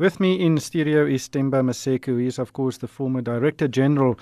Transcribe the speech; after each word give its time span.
With 0.00 0.18
me 0.18 0.40
in 0.40 0.56
studio 0.56 1.04
is 1.04 1.28
Themba 1.28 1.60
Maseko. 1.62 2.18
He 2.18 2.26
is, 2.26 2.38
of 2.38 2.54
course, 2.54 2.78
the 2.78 2.88
former 2.88 3.20
Director 3.20 3.68
General 3.68 4.18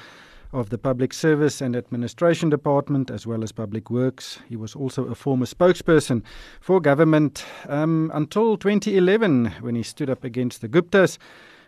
of 0.52 0.70
the 0.70 0.76
Public 0.76 1.12
Service 1.12 1.60
and 1.60 1.76
Administration 1.76 2.50
Department 2.50 3.12
as 3.12 3.28
well 3.28 3.44
as 3.44 3.52
Public 3.52 3.88
Works. 3.88 4.40
He 4.48 4.56
was 4.56 4.74
also 4.74 5.04
a 5.04 5.14
former 5.14 5.46
spokesperson 5.46 6.24
for 6.60 6.80
government 6.80 7.44
um, 7.68 8.10
until 8.12 8.56
2011 8.56 9.52
when 9.60 9.76
he 9.76 9.84
stood 9.84 10.10
up 10.10 10.24
against 10.24 10.62
the 10.62 10.68
Guptas 10.68 11.16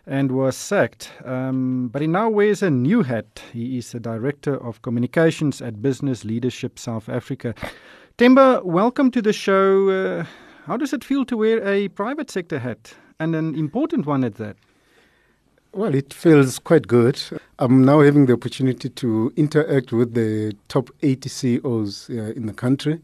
and 0.05 0.33
was 0.33 0.57
sacked. 0.57 1.09
Um, 1.23 1.87
but 1.87 2.01
he 2.01 2.07
now 2.09 2.29
wears 2.29 2.61
a 2.61 2.69
new 2.69 3.03
hat. 3.03 3.41
He 3.53 3.77
is 3.77 3.93
the 3.93 4.01
Director 4.01 4.61
of 4.61 4.81
Communications 4.81 5.61
at 5.61 5.81
Business 5.81 6.25
Leadership 6.25 6.77
South 6.77 7.07
Africa. 7.07 7.55
Themba, 8.17 8.61
welcome 8.65 9.09
to 9.11 9.21
the 9.21 9.31
show. 9.31 9.87
Uh, 9.89 10.25
how 10.65 10.75
does 10.75 10.91
it 10.91 11.05
feel 11.05 11.23
to 11.27 11.37
wear 11.37 11.65
a 11.65 11.87
private 11.87 12.29
sector 12.29 12.59
hat? 12.59 12.93
And 13.21 13.35
an 13.35 13.53
important 13.53 14.07
one 14.07 14.23
at 14.23 14.35
that. 14.35 14.57
Well, 15.73 15.93
it 15.93 16.11
feels 16.13 16.57
quite 16.57 16.87
good. 16.87 17.21
I'm 17.59 17.85
now 17.85 18.01
having 18.01 18.25
the 18.25 18.33
opportunity 18.33 18.89
to 18.89 19.31
interact 19.37 19.93
with 19.93 20.15
the 20.15 20.55
top 20.67 20.89
80 21.03 21.29
CEOs 21.29 22.09
uh, 22.09 22.13
in 22.35 22.47
the 22.47 22.53
country, 22.53 22.99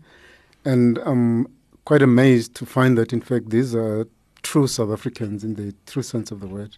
and 0.65 0.97
I'm 1.05 1.47
quite 1.85 2.01
amazed 2.01 2.55
to 2.55 2.65
find 2.65 2.97
that, 2.97 3.13
in 3.13 3.21
fact, 3.21 3.51
these 3.51 3.75
are 3.75 4.07
true 4.41 4.67
South 4.67 4.89
Africans 4.89 5.43
in 5.43 5.53
the 5.53 5.73
true 5.85 6.03
sense 6.03 6.31
of 6.31 6.39
the 6.39 6.47
word. 6.47 6.75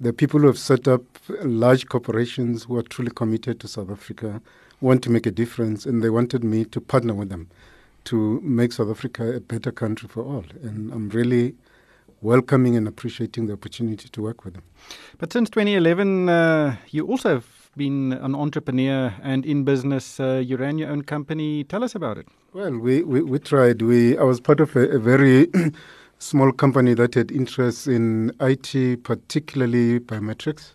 The 0.00 0.14
people 0.14 0.40
who 0.40 0.46
have 0.46 0.58
set 0.58 0.88
up 0.88 1.02
large 1.42 1.86
corporations 1.86 2.64
who 2.64 2.78
are 2.78 2.82
truly 2.82 3.12
committed 3.14 3.60
to 3.60 3.68
South 3.68 3.90
Africa, 3.90 4.40
want 4.80 5.02
to 5.02 5.10
make 5.10 5.26
a 5.26 5.30
difference, 5.30 5.84
and 5.84 6.02
they 6.02 6.08
wanted 6.08 6.42
me 6.42 6.64
to 6.64 6.80
partner 6.80 7.12
with 7.12 7.28
them 7.28 7.50
to 8.04 8.40
make 8.40 8.72
South 8.72 8.88
Africa 8.88 9.36
a 9.36 9.40
better 9.40 9.70
country 9.70 10.08
for 10.08 10.24
all. 10.24 10.46
And 10.62 10.90
I'm 10.90 11.10
really 11.10 11.54
welcoming 12.22 12.76
and 12.76 12.86
appreciating 12.86 13.46
the 13.46 13.52
opportunity 13.52 14.08
to 14.08 14.22
work 14.22 14.44
with 14.44 14.54
them. 14.54 14.62
But 15.18 15.32
since 15.32 15.50
2011, 15.50 16.28
uh, 16.28 16.76
you 16.90 17.06
also 17.06 17.28
have 17.34 17.46
been 17.76 18.12
an 18.12 18.34
entrepreneur 18.34 19.14
and 19.22 19.46
in 19.46 19.64
business. 19.64 20.20
Uh, 20.20 20.42
you 20.44 20.56
ran 20.56 20.78
your 20.78 20.90
own 20.90 21.02
company. 21.02 21.64
Tell 21.64 21.84
us 21.84 21.94
about 21.94 22.18
it. 22.18 22.26
Well, 22.52 22.78
we, 22.78 23.02
we, 23.02 23.22
we 23.22 23.38
tried. 23.38 23.82
We 23.82 24.18
I 24.18 24.24
was 24.24 24.40
part 24.40 24.60
of 24.60 24.74
a, 24.76 24.88
a 24.90 24.98
very 24.98 25.48
small 26.18 26.52
company 26.52 26.94
that 26.94 27.14
had 27.14 27.30
interests 27.30 27.86
in 27.86 28.32
IT, 28.40 29.04
particularly 29.04 30.00
biometrics. 30.00 30.74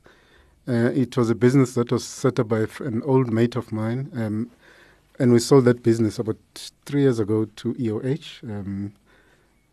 Uh, 0.67 0.89
it 0.95 1.15
was 1.15 1.29
a 1.29 1.35
business 1.35 1.75
that 1.75 1.91
was 1.91 2.03
set 2.03 2.39
up 2.39 2.47
by 2.47 2.65
an 2.79 3.03
old 3.03 3.31
mate 3.31 3.55
of 3.55 3.71
mine. 3.71 4.09
Um, 4.15 4.49
and 5.19 5.31
we 5.31 5.39
sold 5.39 5.65
that 5.65 5.83
business 5.83 6.17
about 6.17 6.37
three 6.85 7.01
years 7.01 7.19
ago 7.19 7.45
to 7.57 7.73
EOH. 7.75 8.43
Um, 8.43 8.93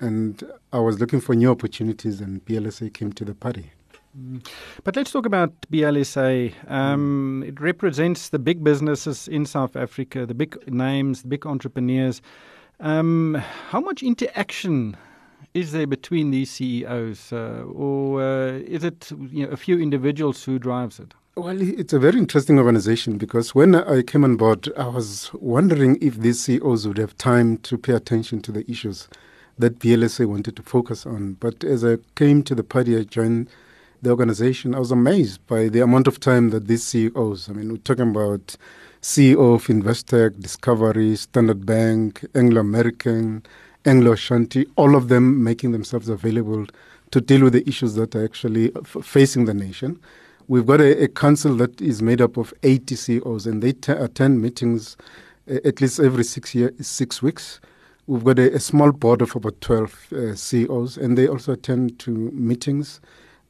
and 0.03 0.43
I 0.73 0.81
was 0.81 1.01
looking 1.01 1.21
for 1.21 1.35
new 1.35 1.51
opportunities, 1.51 2.21
and 2.21 2.45
BLSA 2.45 2.93
came 2.93 3.13
to 3.13 3.25
the 3.25 3.35
party. 3.35 3.71
Mm. 4.19 4.47
But 4.85 4.97
let's 4.97 5.11
talk 5.11 5.25
about 5.25 5.53
BLSA. 5.71 6.53
Um, 6.71 7.45
it 7.47 7.61
represents 7.61 8.29
the 8.29 8.39
big 8.39 8.63
businesses 8.63 9.29
in 9.29 9.47
South 9.47 9.77
Africa, 9.77 10.27
the 10.27 10.35
big 10.35 10.59
names, 10.69 11.23
the 11.23 11.29
big 11.29 11.47
entrepreneurs. 11.47 12.21
Um, 12.81 13.41
how 13.71 13.81
much 13.81 14.03
interaction 14.03 14.97
is 15.55 15.73
there 15.73 15.87
between 15.87 16.31
these 16.31 16.51
CEOs, 16.51 17.33
uh, 17.33 17.65
or 17.73 18.23
uh, 18.23 18.53
is 18.59 18.85
it 18.85 19.11
you 19.31 19.47
know, 19.47 19.53
a 19.53 19.57
few 19.57 19.79
individuals 19.79 20.45
who 20.45 20.59
drives 20.59 20.99
it? 20.99 21.15
Well, 21.35 21.63
it's 21.63 21.95
a 21.95 21.99
very 21.99 22.19
interesting 22.19 22.59
organization 22.59 23.17
because 23.17 23.55
when 23.55 23.75
I 23.75 24.03
came 24.03 24.25
on 24.25 24.37
board, 24.37 24.69
I 24.77 24.89
was 24.89 25.31
wondering 25.33 25.97
if 26.03 26.17
these 26.17 26.41
CEOs 26.41 26.87
would 26.87 26.99
have 26.99 27.17
time 27.17 27.57
to 27.59 27.79
pay 27.79 27.95
attention 27.95 28.43
to 28.43 28.53
the 28.53 28.71
issues 28.71 29.09
that 29.63 29.79
BLSA 29.79 30.27
wanted 30.27 30.57
to 30.57 30.63
focus 30.63 31.07
on. 31.07 31.35
But 31.35 31.63
as 31.63 31.85
I 31.85 31.99
came 32.17 32.43
to 32.43 32.55
the 32.55 32.65
party, 32.65 32.99
I 32.99 33.05
joined 33.05 33.49
the 34.03 34.11
organization. 34.11 34.75
I 34.75 34.81
was 34.81 34.91
amazed 34.91 35.47
by 35.47 35.69
the 35.69 35.81
amount 35.81 36.09
of 36.09 36.19
time 36.19 36.51
that 36.51 36.67
these 36.67 36.83
CEOs, 36.83 37.49
I 37.49 37.53
mean, 37.53 37.71
we're 37.71 37.77
talking 37.77 38.11
about 38.11 38.57
CEO 39.03 39.55
of 39.55 39.69
Investec, 39.69 40.41
Discovery, 40.41 41.15
Standard 41.15 41.65
Bank, 41.65 42.25
Anglo 42.35 42.61
American, 42.61 43.45
Anglo 43.85 44.13
Ashanti, 44.13 44.67
all 44.75 44.97
of 44.97 45.07
them 45.07 45.45
making 45.45 45.71
themselves 45.71 46.09
available 46.09 46.67
to 47.13 47.21
deal 47.21 47.45
with 47.45 47.53
the 47.53 47.69
issues 47.69 47.95
that 47.95 48.17
are 48.17 48.25
actually 48.25 48.73
f- 48.75 49.05
facing 49.05 49.45
the 49.45 49.55
nation. 49.55 50.01
We've 50.49 50.67
got 50.67 50.81
a, 50.81 51.05
a, 51.05 51.09
council 51.09 51.55
that 51.59 51.81
is 51.81 52.03
made 52.03 52.21
up 52.21 52.37
of 52.37 52.53
80 52.65 52.97
CEOs, 52.97 53.47
and 53.47 53.63
they 53.63 53.73
t- 53.73 53.93
attend 53.93 54.43
meetings 54.43 54.97
at 55.47 55.81
least 55.81 56.01
every 56.01 56.25
six 56.25 56.53
year, 56.53 56.73
six 56.81 57.23
weeks. 57.23 57.61
We've 58.07 58.25
got 58.25 58.39
a, 58.39 58.55
a 58.55 58.61
small 58.61 58.93
board 58.93 59.23
of 59.23 59.37
about 59.37 59.61
12 59.61 60.13
uh, 60.13 60.35
CEOs, 60.35 60.97
and 60.97 61.17
they 61.17 61.29
also 61.29 61.53
attend 61.53 61.99
to 62.01 62.11
meetings. 62.11 63.01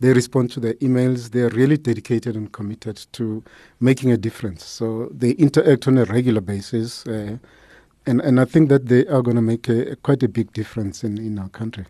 They 0.01 0.13
respond 0.13 0.51
to 0.53 0.61
their 0.61 0.75
emails. 0.75 1.31
They 1.31 1.43
are 1.43 1.49
really 1.49 1.79
dedicated 1.79 2.37
and 2.37 2.53
committed 2.53 3.07
to 3.13 3.43
making 3.81 4.13
a 4.13 4.17
difference. 4.17 4.65
So 4.65 5.09
they 5.13 5.31
interact 5.33 5.89
on 5.89 5.97
a 5.97 6.05
regular 6.05 6.41
basis. 6.41 7.07
Uh, 7.07 7.39
and, 8.05 8.21
and 8.21 8.41
I 8.41 8.45
think 8.45 8.69
that 8.69 8.87
they 8.87 9.07
are 9.07 9.23
going 9.23 9.37
to 9.37 9.43
make 9.43 9.69
a, 9.69 9.93
a, 9.93 9.97
quite 9.97 10.23
a 10.23 10.29
big 10.29 10.53
difference 10.53 11.05
in, 11.05 11.19
in 11.19 11.39
our 11.39 11.49
country. 11.49 11.87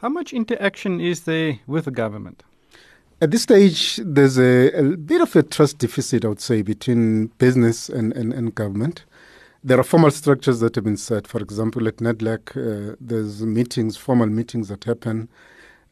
How 0.00 0.08
much 0.08 0.32
interaction 0.32 1.00
is 1.00 1.20
there 1.20 1.60
with 1.66 1.84
the 1.84 1.90
government? 1.90 2.42
At 3.20 3.30
this 3.30 3.42
stage, 3.42 4.00
there's 4.02 4.38
a, 4.38 4.72
a, 4.72 4.96
bit 4.96 5.20
of 5.20 5.36
a 5.36 5.44
trust 5.44 5.78
deficit, 5.78 6.24
I 6.24 6.28
would 6.28 6.40
say, 6.40 6.62
between 6.62 7.26
business 7.38 7.88
and, 7.88 8.12
and, 8.14 8.32
and 8.32 8.52
government. 8.54 9.04
There 9.64 9.78
are 9.78 9.84
formal 9.84 10.10
structures 10.10 10.58
that 10.58 10.74
have 10.74 10.82
been 10.82 10.96
set. 10.96 11.28
For 11.28 11.40
example, 11.40 11.86
at 11.86 11.98
NEDLAC, 11.98 12.56
uh, 12.56 12.96
there's 13.00 13.42
meetings, 13.42 13.96
formal 13.96 14.26
meetings 14.26 14.66
that 14.68 14.82
happen. 14.82 15.28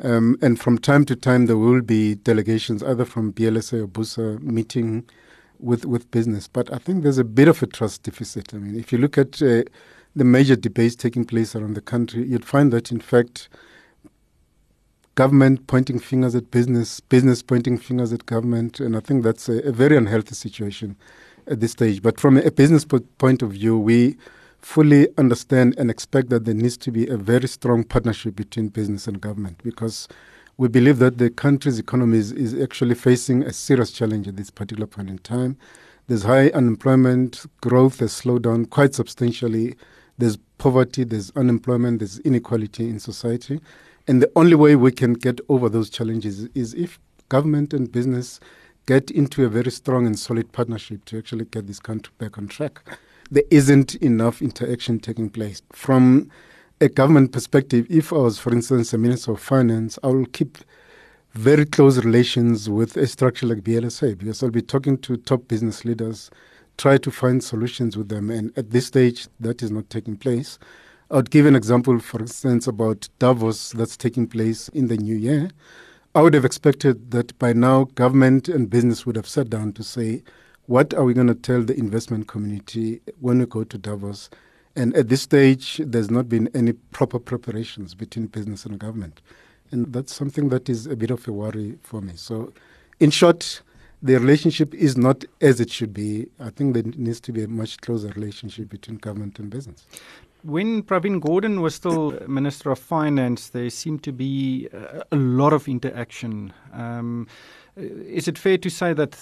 Um, 0.00 0.36
and 0.42 0.58
from 0.58 0.76
time 0.76 1.04
to 1.04 1.14
time, 1.14 1.47
there 1.47 1.56
will 1.56 1.80
be 1.80 2.16
delegations, 2.16 2.82
either 2.82 3.04
from 3.04 3.32
BLSA 3.32 3.84
or 3.84 3.86
BUSA, 3.86 4.42
meeting 4.42 5.04
with, 5.60 5.84
with 5.84 6.10
business. 6.10 6.48
But 6.48 6.72
I 6.72 6.78
think 6.78 7.04
there's 7.04 7.19
a 7.19 7.25
bit 7.25 7.47
of 7.47 7.62
a 7.62 7.66
trust 7.69 8.03
deficit. 8.03 8.53
I 8.53 8.56
mean, 8.56 8.76
if 8.76 8.91
you 8.91 8.98
look 8.98 9.16
at 9.16 9.41
uh, 9.41 9.62
the 10.16 10.25
major 10.25 10.56
debates 10.56 10.97
taking 10.97 11.25
place 11.25 11.54
around 11.54 11.75
the 11.75 11.80
country, 11.80 12.26
you'd 12.26 12.44
find 12.44 12.72
that, 12.72 12.91
in 12.91 12.98
fact, 12.98 13.48
government 15.14 15.69
pointing 15.69 16.00
fingers 16.00 16.34
at 16.34 16.50
business, 16.50 16.98
business 16.98 17.41
pointing 17.41 17.78
fingers 17.78 18.12
at 18.12 18.26
government, 18.26 18.80
and 18.80 18.97
I 18.97 19.00
think 19.00 19.22
that's 19.22 19.48
a, 19.48 19.60
a 19.60 19.70
very 19.70 19.97
unhealthy 19.97 20.34
situation 20.34 20.97
at 21.50 21.60
this 21.60 21.72
stage. 21.72 22.02
But 22.02 22.20
from 22.20 22.36
a 22.36 22.50
business 22.50 22.84
point 22.84 23.42
of 23.42 23.52
view, 23.52 23.78
we 23.78 24.16
fully 24.60 25.08
understand 25.18 25.74
and 25.78 25.90
expect 25.90 26.30
that 26.30 26.44
there 26.44 26.54
needs 26.54 26.76
to 26.76 26.90
be 26.90 27.06
a 27.08 27.16
very 27.16 27.48
strong 27.48 27.84
partnership 27.84 28.36
between 28.36 28.68
business 28.68 29.06
and 29.06 29.20
government 29.20 29.60
because 29.62 30.06
we 30.58 30.68
believe 30.68 30.98
that 30.98 31.18
the 31.18 31.30
country's 31.30 31.78
economy 31.78 32.18
is, 32.18 32.32
is 32.32 32.60
actually 32.60 32.94
facing 32.94 33.42
a 33.42 33.52
serious 33.52 33.90
challenge 33.90 34.28
at 34.28 34.36
this 34.36 34.50
particular 34.50 34.86
point 34.86 35.08
in 35.08 35.18
time. 35.18 35.56
There's 36.06 36.24
high 36.24 36.48
unemployment, 36.50 37.46
growth 37.62 38.00
has 38.00 38.12
slowed 38.12 38.42
down 38.42 38.66
quite 38.66 38.94
substantially. 38.94 39.76
There's 40.18 40.36
poverty, 40.58 41.04
there's 41.04 41.30
unemployment, 41.36 42.00
there's 42.00 42.18
inequality 42.18 42.90
in 42.90 42.98
society. 43.00 43.60
And 44.06 44.20
the 44.20 44.30
only 44.36 44.54
way 44.54 44.76
we 44.76 44.92
can 44.92 45.14
get 45.14 45.40
over 45.48 45.68
those 45.68 45.88
challenges 45.88 46.46
is 46.54 46.74
if 46.74 46.98
government 47.28 47.72
and 47.72 47.90
business 47.90 48.40
get 48.90 49.08
into 49.12 49.44
a 49.44 49.48
very 49.48 49.70
strong 49.70 50.04
and 50.04 50.18
solid 50.18 50.50
partnership 50.50 51.04
to 51.04 51.16
actually 51.16 51.44
get 51.44 51.64
this 51.68 51.78
country 51.78 52.12
back 52.18 52.36
on 52.36 52.48
track. 52.48 52.82
There 53.30 53.44
isn't 53.48 53.94
enough 53.94 54.42
interaction 54.42 54.98
taking 54.98 55.30
place. 55.30 55.62
From 55.72 56.28
a 56.80 56.88
government 56.88 57.30
perspective, 57.30 57.86
if 57.88 58.12
I 58.12 58.16
was, 58.16 58.40
for 58.40 58.52
instance, 58.52 58.92
a 58.92 58.98
Minister 58.98 59.30
of 59.30 59.40
Finance, 59.40 59.96
I 60.02 60.08
will 60.08 60.26
keep 60.26 60.58
very 61.34 61.66
close 61.66 62.04
relations 62.04 62.68
with 62.68 62.96
a 62.96 63.06
structure 63.06 63.46
like 63.46 63.58
BLSA 63.58 64.18
because 64.18 64.42
I'll 64.42 64.50
be 64.50 64.60
talking 64.60 64.98
to 65.02 65.16
top 65.18 65.46
business 65.46 65.84
leaders, 65.84 66.28
try 66.76 66.98
to 66.98 67.12
find 67.12 67.44
solutions 67.44 67.96
with 67.96 68.08
them. 68.08 68.28
And 68.28 68.52
at 68.58 68.72
this 68.72 68.86
stage, 68.86 69.28
that 69.38 69.62
is 69.62 69.70
not 69.70 69.88
taking 69.88 70.16
place. 70.16 70.58
I 71.12 71.14
would 71.14 71.30
give 71.30 71.46
an 71.46 71.54
example, 71.54 72.00
for 72.00 72.18
instance, 72.18 72.66
about 72.66 73.08
Davos 73.20 73.70
that's 73.70 73.97
taking 73.97 74.26
place 74.26 74.68
in 74.70 74.88
the 74.88 74.97
new 74.97 75.15
year. 75.15 75.50
I 76.12 76.22
would 76.22 76.34
have 76.34 76.45
expected 76.45 77.12
that 77.12 77.39
by 77.39 77.53
now 77.53 77.84
government 77.84 78.48
and 78.48 78.68
business 78.68 79.07
would 79.07 79.15
have 79.15 79.28
sat 79.28 79.48
down 79.48 79.72
to 79.74 79.84
say, 79.84 80.24
what 80.66 80.92
are 80.92 81.04
we 81.04 81.15
going 81.15 81.28
to 81.28 81.36
tell 81.36 81.62
the 81.62 81.78
investment 81.78 82.27
community 82.27 83.01
when 83.21 83.39
we 83.39 83.47
go 83.47 83.62
to 83.62 83.78
Davos? 83.78 84.28
And 84.74 84.92
at 84.97 85.09
this 85.09 85.22
stage, 85.22 85.80
there's 85.84 86.10
not 86.10 86.28
been 86.28 86.51
any 86.53 86.72
proper 86.72 87.21
preparations 87.21 87.95
between 87.95 88.27
business 88.27 88.65
and 88.65 88.77
government. 88.77 89.21
And 89.71 89.92
that's 89.92 90.12
something 90.12 90.48
that 90.48 90.68
is 90.68 90.89
a 90.89 90.97
bit 90.97 91.12
of 91.12 91.28
a 91.28 91.33
worry 91.33 91.78
for 91.84 92.01
me. 92.01 92.15
So, 92.16 92.53
in 92.98 93.10
short, 93.10 93.63
the 94.03 94.16
relationship 94.18 94.74
is 94.74 94.97
not 94.97 95.24
as 95.41 95.60
it 95.60 95.71
should 95.71 95.95
be. 95.95 96.27
I 96.41 96.51
think 96.51 96.74
there 96.74 96.83
needs 96.83 97.21
to 97.21 97.33
be 97.33 97.45
a 97.45 97.48
much 97.48 97.80
closer 97.83 98.09
relationship 98.09 98.68
between 98.68 98.97
government 98.97 99.39
and 99.39 99.48
business. 99.48 99.86
When 100.42 100.83
Pravin 100.83 101.21
Gordhan 101.21 101.60
was 101.60 101.75
still 101.75 102.19
Minister 102.27 102.71
of 102.71 102.78
Finance, 102.78 103.51
there 103.51 103.69
seemed 103.71 104.03
to 104.04 104.13
be 104.13 104.69
a 104.72 105.16
lot 105.16 105.53
of 105.53 105.69
interaction. 105.69 106.53
Um, 106.72 107.27
is 107.77 108.27
it 108.28 108.39
fair 108.39 108.59
to 108.59 108.71
say 108.71 108.92
that 108.95 109.15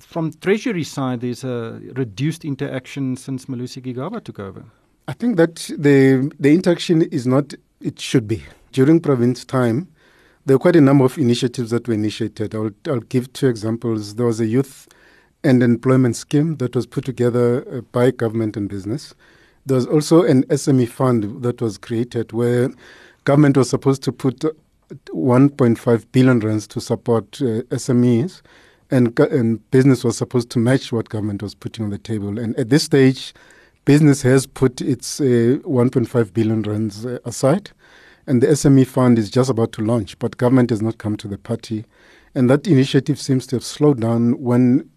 from 0.00 0.32
Treasury 0.32 0.84
side 0.84 1.20
there's 1.20 1.44
a 1.44 1.80
reduced 1.94 2.44
interaction 2.44 3.16
since 3.16 3.46
Malusi 3.46 3.82
Gigaba 3.82 4.22
took 4.22 4.38
over? 4.38 4.64
I 5.06 5.12
think 5.12 5.36
that 5.36 5.56
the 5.78 6.30
the 6.40 6.52
interaction 6.52 7.02
is 7.02 7.26
not 7.26 7.54
it 7.80 8.00
should 8.00 8.26
be. 8.26 8.42
During 8.72 9.00
Pravin's 9.00 9.44
time, 9.44 9.88
there 10.46 10.56
were 10.56 10.60
quite 10.60 10.76
a 10.76 10.80
number 10.80 11.04
of 11.04 11.18
initiatives 11.18 11.70
that 11.70 11.86
were 11.86 11.94
initiated. 11.94 12.54
I'll, 12.54 12.70
I'll 12.88 13.00
give 13.00 13.32
two 13.32 13.48
examples. 13.48 14.16
There 14.16 14.26
was 14.26 14.40
a 14.40 14.46
youth 14.46 14.88
and 15.42 15.62
employment 15.62 16.16
scheme 16.16 16.56
that 16.56 16.74
was 16.74 16.86
put 16.86 17.04
together 17.04 17.64
uh, 17.70 17.80
by 17.92 18.10
government 18.10 18.56
and 18.56 18.68
business. 18.68 19.14
There 19.66 19.76
was 19.76 19.86
also 19.86 20.24
an 20.24 20.44
SME 20.44 20.88
fund 20.88 21.42
that 21.42 21.62
was 21.62 21.78
created 21.78 22.32
where 22.32 22.70
government 23.24 23.56
was 23.56 23.70
supposed 23.70 24.02
to 24.02 24.12
put 24.12 24.44
1.5 25.06 26.04
billion 26.12 26.40
rands 26.40 26.66
to 26.68 26.80
support 26.80 27.40
uh, 27.40 27.62
SMEs, 27.70 28.42
and, 28.90 29.18
and 29.18 29.70
business 29.70 30.04
was 30.04 30.18
supposed 30.18 30.50
to 30.50 30.58
match 30.58 30.92
what 30.92 31.08
government 31.08 31.42
was 31.42 31.54
putting 31.54 31.84
on 31.84 31.90
the 31.90 31.98
table. 31.98 32.38
And 32.38 32.54
at 32.58 32.68
this 32.68 32.82
stage, 32.82 33.32
business 33.84 34.22
has 34.22 34.46
put 34.46 34.80
its 34.80 35.20
uh, 35.20 35.58
1.5 35.64 36.32
billion 36.34 36.62
rands 36.62 37.06
uh, 37.06 37.18
aside, 37.24 37.70
and 38.26 38.42
the 38.42 38.48
SME 38.48 38.86
fund 38.86 39.18
is 39.18 39.30
just 39.30 39.50
about 39.50 39.72
to 39.72 39.82
launch, 39.82 40.18
but 40.18 40.36
government 40.36 40.70
has 40.70 40.82
not 40.82 40.98
come 40.98 41.16
to 41.16 41.28
the 41.28 41.38
party. 41.38 41.84
And 42.34 42.50
that 42.50 42.66
initiative 42.66 43.18
seems 43.18 43.46
to 43.48 43.56
have 43.56 43.64
slowed 43.64 44.00
down 44.00 44.42
when 44.42 44.90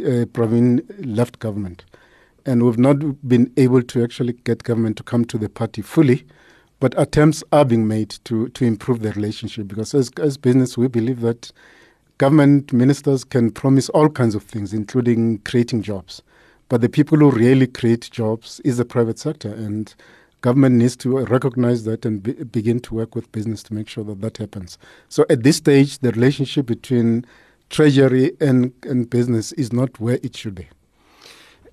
uh, 0.00 0.26
Pravin 0.32 0.82
left 1.04 1.38
government. 1.38 1.84
And 2.46 2.62
we've 2.62 2.78
not 2.78 3.26
been 3.26 3.52
able 3.56 3.82
to 3.82 4.04
actually 4.04 4.34
get 4.34 4.64
government 4.64 4.96
to 4.98 5.02
come 5.02 5.24
to 5.26 5.38
the 5.38 5.48
party 5.48 5.82
fully, 5.82 6.26
but 6.80 6.94
attempts 6.98 7.42
are 7.52 7.64
being 7.64 7.88
made 7.88 8.18
to, 8.24 8.48
to 8.50 8.64
improve 8.64 9.00
the 9.00 9.12
relationship 9.12 9.68
because 9.68 9.94
as, 9.94 10.10
as 10.20 10.36
business, 10.36 10.76
we 10.76 10.88
believe 10.88 11.20
that 11.20 11.52
government 12.18 12.72
ministers 12.72 13.24
can 13.24 13.50
promise 13.50 13.88
all 13.90 14.08
kinds 14.08 14.34
of 14.34 14.42
things, 14.42 14.72
including 14.72 15.38
creating 15.38 15.82
jobs. 15.82 16.22
But 16.68 16.80
the 16.80 16.88
people 16.88 17.18
who 17.18 17.30
really 17.30 17.66
create 17.66 18.10
jobs 18.10 18.60
is 18.64 18.76
the 18.78 18.84
private 18.84 19.18
sector. 19.18 19.52
And 19.52 19.94
government 20.40 20.76
needs 20.76 20.96
to 20.96 21.18
recognize 21.24 21.84
that 21.84 22.04
and 22.04 22.22
be, 22.22 22.32
begin 22.32 22.80
to 22.80 22.94
work 22.94 23.14
with 23.14 23.30
business 23.32 23.62
to 23.64 23.74
make 23.74 23.88
sure 23.88 24.04
that 24.04 24.20
that 24.20 24.36
happens. 24.38 24.78
So 25.08 25.24
at 25.30 25.42
this 25.42 25.56
stage, 25.56 25.98
the 26.00 26.12
relationship 26.12 26.66
between 26.66 27.24
treasury 27.70 28.32
and, 28.40 28.72
and 28.82 29.08
business 29.08 29.52
is 29.52 29.72
not 29.72 29.98
where 30.00 30.18
it 30.22 30.36
should 30.36 30.54
be. 30.54 30.68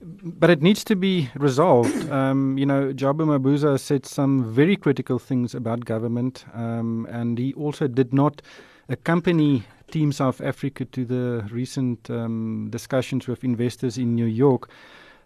But 0.04 0.50
it 0.50 0.62
needs 0.62 0.84
to 0.86 0.96
be 0.96 1.30
resolved. 1.36 2.10
Um, 2.12 2.58
you 2.58 2.66
know, 2.66 2.92
Jabu 2.94 3.26
Mabuza 3.26 3.80
said 3.80 4.06
some 4.06 4.54
very 4.54 4.76
critical 4.76 5.18
things 5.18 5.56
about 5.56 5.86
government, 5.86 6.46
um, 6.54 7.08
and 7.10 7.38
he 7.38 7.54
also 7.54 7.88
did 7.88 8.14
not 8.14 8.42
accompany 8.90 9.64
Team 9.92 10.12
South 10.12 10.42
Africa 10.42 10.86
to 10.86 11.06
the 11.06 11.48
recent 11.52 12.10
um, 12.10 12.68
discussions 12.70 13.28
with 13.28 13.44
investors 13.44 13.98
in 13.98 14.16
New 14.16 14.26
York. 14.26 14.70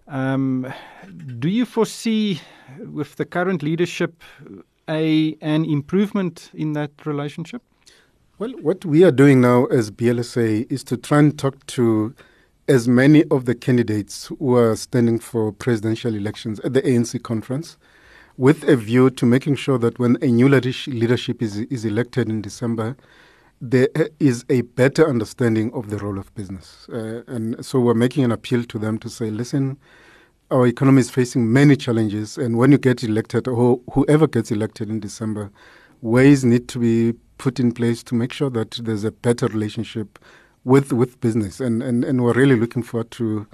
Um, 0.07 0.71
do 1.39 1.49
you 1.49 1.65
foresee, 1.65 2.41
with 2.79 3.15
the 3.15 3.25
current 3.25 3.63
leadership, 3.63 4.23
a 4.87 5.35
an 5.41 5.65
improvement 5.65 6.51
in 6.53 6.73
that 6.73 6.91
relationship? 7.05 7.61
Well, 8.37 8.51
what 8.61 8.85
we 8.85 9.03
are 9.03 9.11
doing 9.11 9.41
now 9.41 9.65
as 9.65 9.91
BLSA 9.91 10.71
is 10.71 10.83
to 10.85 10.97
try 10.97 11.19
and 11.19 11.39
talk 11.39 11.65
to 11.67 12.13
as 12.67 12.87
many 12.87 13.23
of 13.25 13.45
the 13.45 13.53
candidates 13.53 14.31
who 14.39 14.55
are 14.55 14.75
standing 14.75 15.19
for 15.19 15.51
presidential 15.51 16.15
elections 16.15 16.59
at 16.61 16.73
the 16.73 16.81
ANC 16.81 17.21
conference 17.21 17.77
with 18.37 18.67
a 18.67 18.75
view 18.75 19.09
to 19.09 19.25
making 19.25 19.55
sure 19.55 19.77
that 19.77 19.99
when 19.99 20.17
a 20.21 20.27
new 20.27 20.49
leadership 20.49 21.41
is, 21.41 21.57
is 21.57 21.85
elected 21.85 22.27
in 22.27 22.41
December, 22.41 22.97
there 23.61 23.87
is 24.19 24.43
a 24.49 24.61
better 24.61 25.07
understanding 25.07 25.71
of 25.73 25.89
the 25.89 25.97
role 25.97 26.17
of 26.17 26.33
business. 26.35 26.87
Uh, 26.91 27.21
and 27.27 27.63
so 27.65 27.79
we're 27.79 27.93
making 27.93 28.23
an 28.23 28.31
appeal 28.31 28.63
to 28.65 28.77
them 28.79 28.97
to 28.99 29.09
say, 29.09 29.29
listen, 29.29 29.77
our 30.51 30.67
economy 30.67 30.99
is 30.99 31.09
facing 31.09 31.51
many 31.51 31.75
challenges, 31.75 32.37
and 32.37 32.57
when 32.57 32.71
you 32.71 32.77
get 32.77 33.03
elected, 33.03 33.47
or 33.47 33.79
whoever 33.93 34.27
gets 34.27 34.51
elected 34.51 34.89
in 34.89 34.99
December, 34.99 35.49
ways 36.01 36.43
need 36.43 36.67
to 36.67 36.79
be 36.79 37.17
put 37.37 37.59
in 37.59 37.71
place 37.71 38.03
to 38.03 38.15
make 38.15 38.33
sure 38.33 38.49
that 38.49 38.71
there's 38.83 39.03
a 39.03 39.11
better 39.11 39.47
relationship 39.47 40.19
with 40.65 40.91
with 40.91 41.21
business. 41.21 41.61
And, 41.61 41.81
and, 41.81 42.03
and 42.03 42.21
we're 42.21 42.33
really 42.33 42.57
looking 42.57 42.83
forward 42.83 43.11
to 43.11 43.47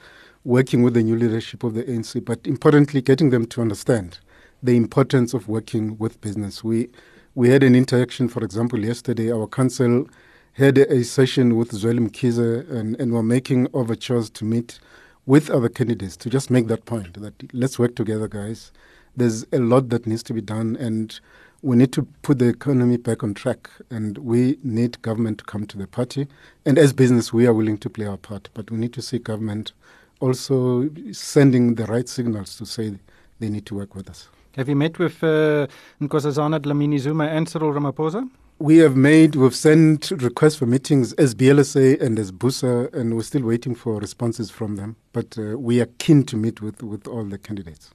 working 0.43 0.81
with 0.81 0.95
the 0.95 1.03
new 1.03 1.15
leadership 1.15 1.63
of 1.63 1.75
the 1.75 1.83
ANC, 1.83 2.25
but 2.25 2.39
importantly, 2.47 3.01
getting 3.01 3.29
them 3.29 3.45
to 3.45 3.61
understand 3.61 4.19
the 4.63 4.75
importance 4.75 5.35
of 5.35 5.47
working 5.47 5.97
with 5.99 6.19
business. 6.21 6.63
We 6.63 6.89
we 7.35 7.49
had 7.49 7.63
an 7.63 7.75
interaction, 7.75 8.27
for 8.27 8.43
example, 8.43 8.83
yesterday. 8.83 9.31
Our 9.31 9.47
council 9.47 10.07
had 10.53 10.77
a 10.77 11.03
session 11.03 11.55
with 11.55 11.71
Zweli 11.71 11.99
Mkhize, 12.09 12.69
and, 12.69 12.99
and 12.99 13.13
we're 13.13 13.23
making 13.23 13.67
overtures 13.73 14.29
to 14.31 14.43
meet 14.43 14.79
with 15.25 15.49
other 15.49 15.69
candidates 15.69 16.17
to 16.17 16.29
just 16.29 16.49
make 16.49 16.67
that 16.67 16.85
point 16.85 17.13
that 17.21 17.33
let's 17.53 17.79
work 17.79 17.95
together, 17.95 18.27
guys. 18.27 18.71
There's 19.15 19.45
a 19.53 19.59
lot 19.59 19.89
that 19.89 20.07
needs 20.07 20.23
to 20.23 20.33
be 20.33 20.41
done, 20.41 20.75
and 20.77 21.17
we 21.61 21.75
need 21.75 21.93
to 21.93 22.03
put 22.23 22.39
the 22.39 22.47
economy 22.47 22.97
back 22.97 23.23
on 23.23 23.33
track. 23.33 23.69
And 23.89 24.17
we 24.17 24.57
need 24.63 25.01
government 25.01 25.39
to 25.39 25.43
come 25.45 25.65
to 25.67 25.77
the 25.77 25.87
party. 25.87 26.27
And 26.65 26.77
as 26.77 26.93
business, 26.93 27.31
we 27.31 27.45
are 27.47 27.53
willing 27.53 27.77
to 27.79 27.89
play 27.89 28.05
our 28.05 28.17
part, 28.17 28.49
but 28.53 28.71
we 28.71 28.77
need 28.77 28.93
to 28.93 29.01
see 29.01 29.19
government 29.19 29.73
also 30.19 30.89
sending 31.11 31.75
the 31.75 31.85
right 31.85 32.07
signals 32.07 32.55
to 32.57 32.65
say 32.65 32.93
they 33.39 33.49
need 33.49 33.65
to 33.67 33.75
work 33.75 33.95
with 33.95 34.09
us. 34.09 34.27
Have 34.55 34.67
you 34.67 34.75
met 34.75 34.99
with 34.99 35.23
uh, 35.23 35.67
Nkosazana 36.01 36.59
Dlamini 36.59 36.99
Zuma 36.99 37.25
and 37.25 37.47
Cyril 37.47 37.71
Ramaphosa? 37.71 38.29
We 38.59 38.77
have 38.77 38.95
made, 38.95 39.35
we've 39.35 39.55
sent 39.55 40.11
requests 40.11 40.55
for 40.55 40.67
meetings 40.67 41.13
as 41.13 41.33
BLSA 41.33 41.99
and 41.99 42.19
as 42.19 42.31
BUSA, 42.31 42.93
and 42.93 43.15
we're 43.15 43.23
still 43.23 43.41
waiting 43.41 43.73
for 43.73 43.97
responses 43.99 44.51
from 44.51 44.75
them. 44.75 44.97
But 45.13 45.35
uh, 45.39 45.57
we 45.57 45.81
are 45.81 45.87
keen 45.97 46.23
to 46.25 46.37
meet 46.37 46.61
with, 46.61 46.83
with 46.83 47.07
all 47.07 47.23
the 47.23 47.39
candidates. 47.39 47.89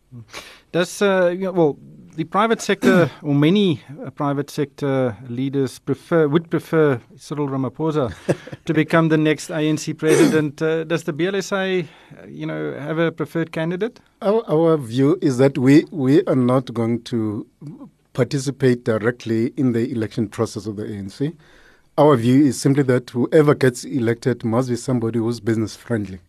Does, 0.73 1.01
uh, 1.03 1.29
you 1.29 1.45
know, 1.45 1.53
well, 1.53 1.79
the 2.17 2.25
private 2.25 2.63
sector, 2.63 3.11
or 3.23 3.35
many 3.35 3.83
uh, 4.05 4.11
private 4.11 4.51
sector 4.51 5.17
leaders 5.29 5.79
prefer, 5.79 6.27
would 6.27 6.51
prefer 6.51 7.01
Cyril 7.17 7.49
Ramaphosa 7.49 8.15
to 8.65 8.75
become 8.75 9.09
the 9.09 9.19
next 9.19 9.51
ANC 9.51 9.97
president. 9.99 10.63
Uh, 10.63 10.85
does 10.85 11.05
the 11.05 11.13
BLSA, 11.13 11.85
uh, 11.85 12.27
you 12.27 12.47
know, 12.47 12.73
have 12.79 12.99
a 12.99 13.13
preferred 13.13 13.53
candidate? 13.53 14.01
Our, 14.23 14.43
our 14.49 14.77
view 14.79 15.19
is 15.21 15.37
that 15.39 15.59
we, 15.59 15.85
we 15.91 16.25
are 16.25 16.37
not 16.37 16.73
going 16.73 17.03
to 17.05 17.47
participate 18.15 18.85
directly 18.85 19.53
in 19.59 19.73
the 19.73 19.91
election 19.93 20.29
process 20.29 20.67
of 20.67 20.77
the 20.77 20.85
ANC. 20.85 21.37
Our 21.99 22.17
view 22.17 22.47
is 22.47 22.59
simply 22.59 22.83
that 22.85 23.11
whoever 23.11 23.55
gets 23.55 23.85
elected 23.85 24.43
must 24.43 24.71
be 24.71 24.77
somebody 24.77 25.19
who's 25.19 25.41
business 25.41 25.77
friendly, 25.77 26.21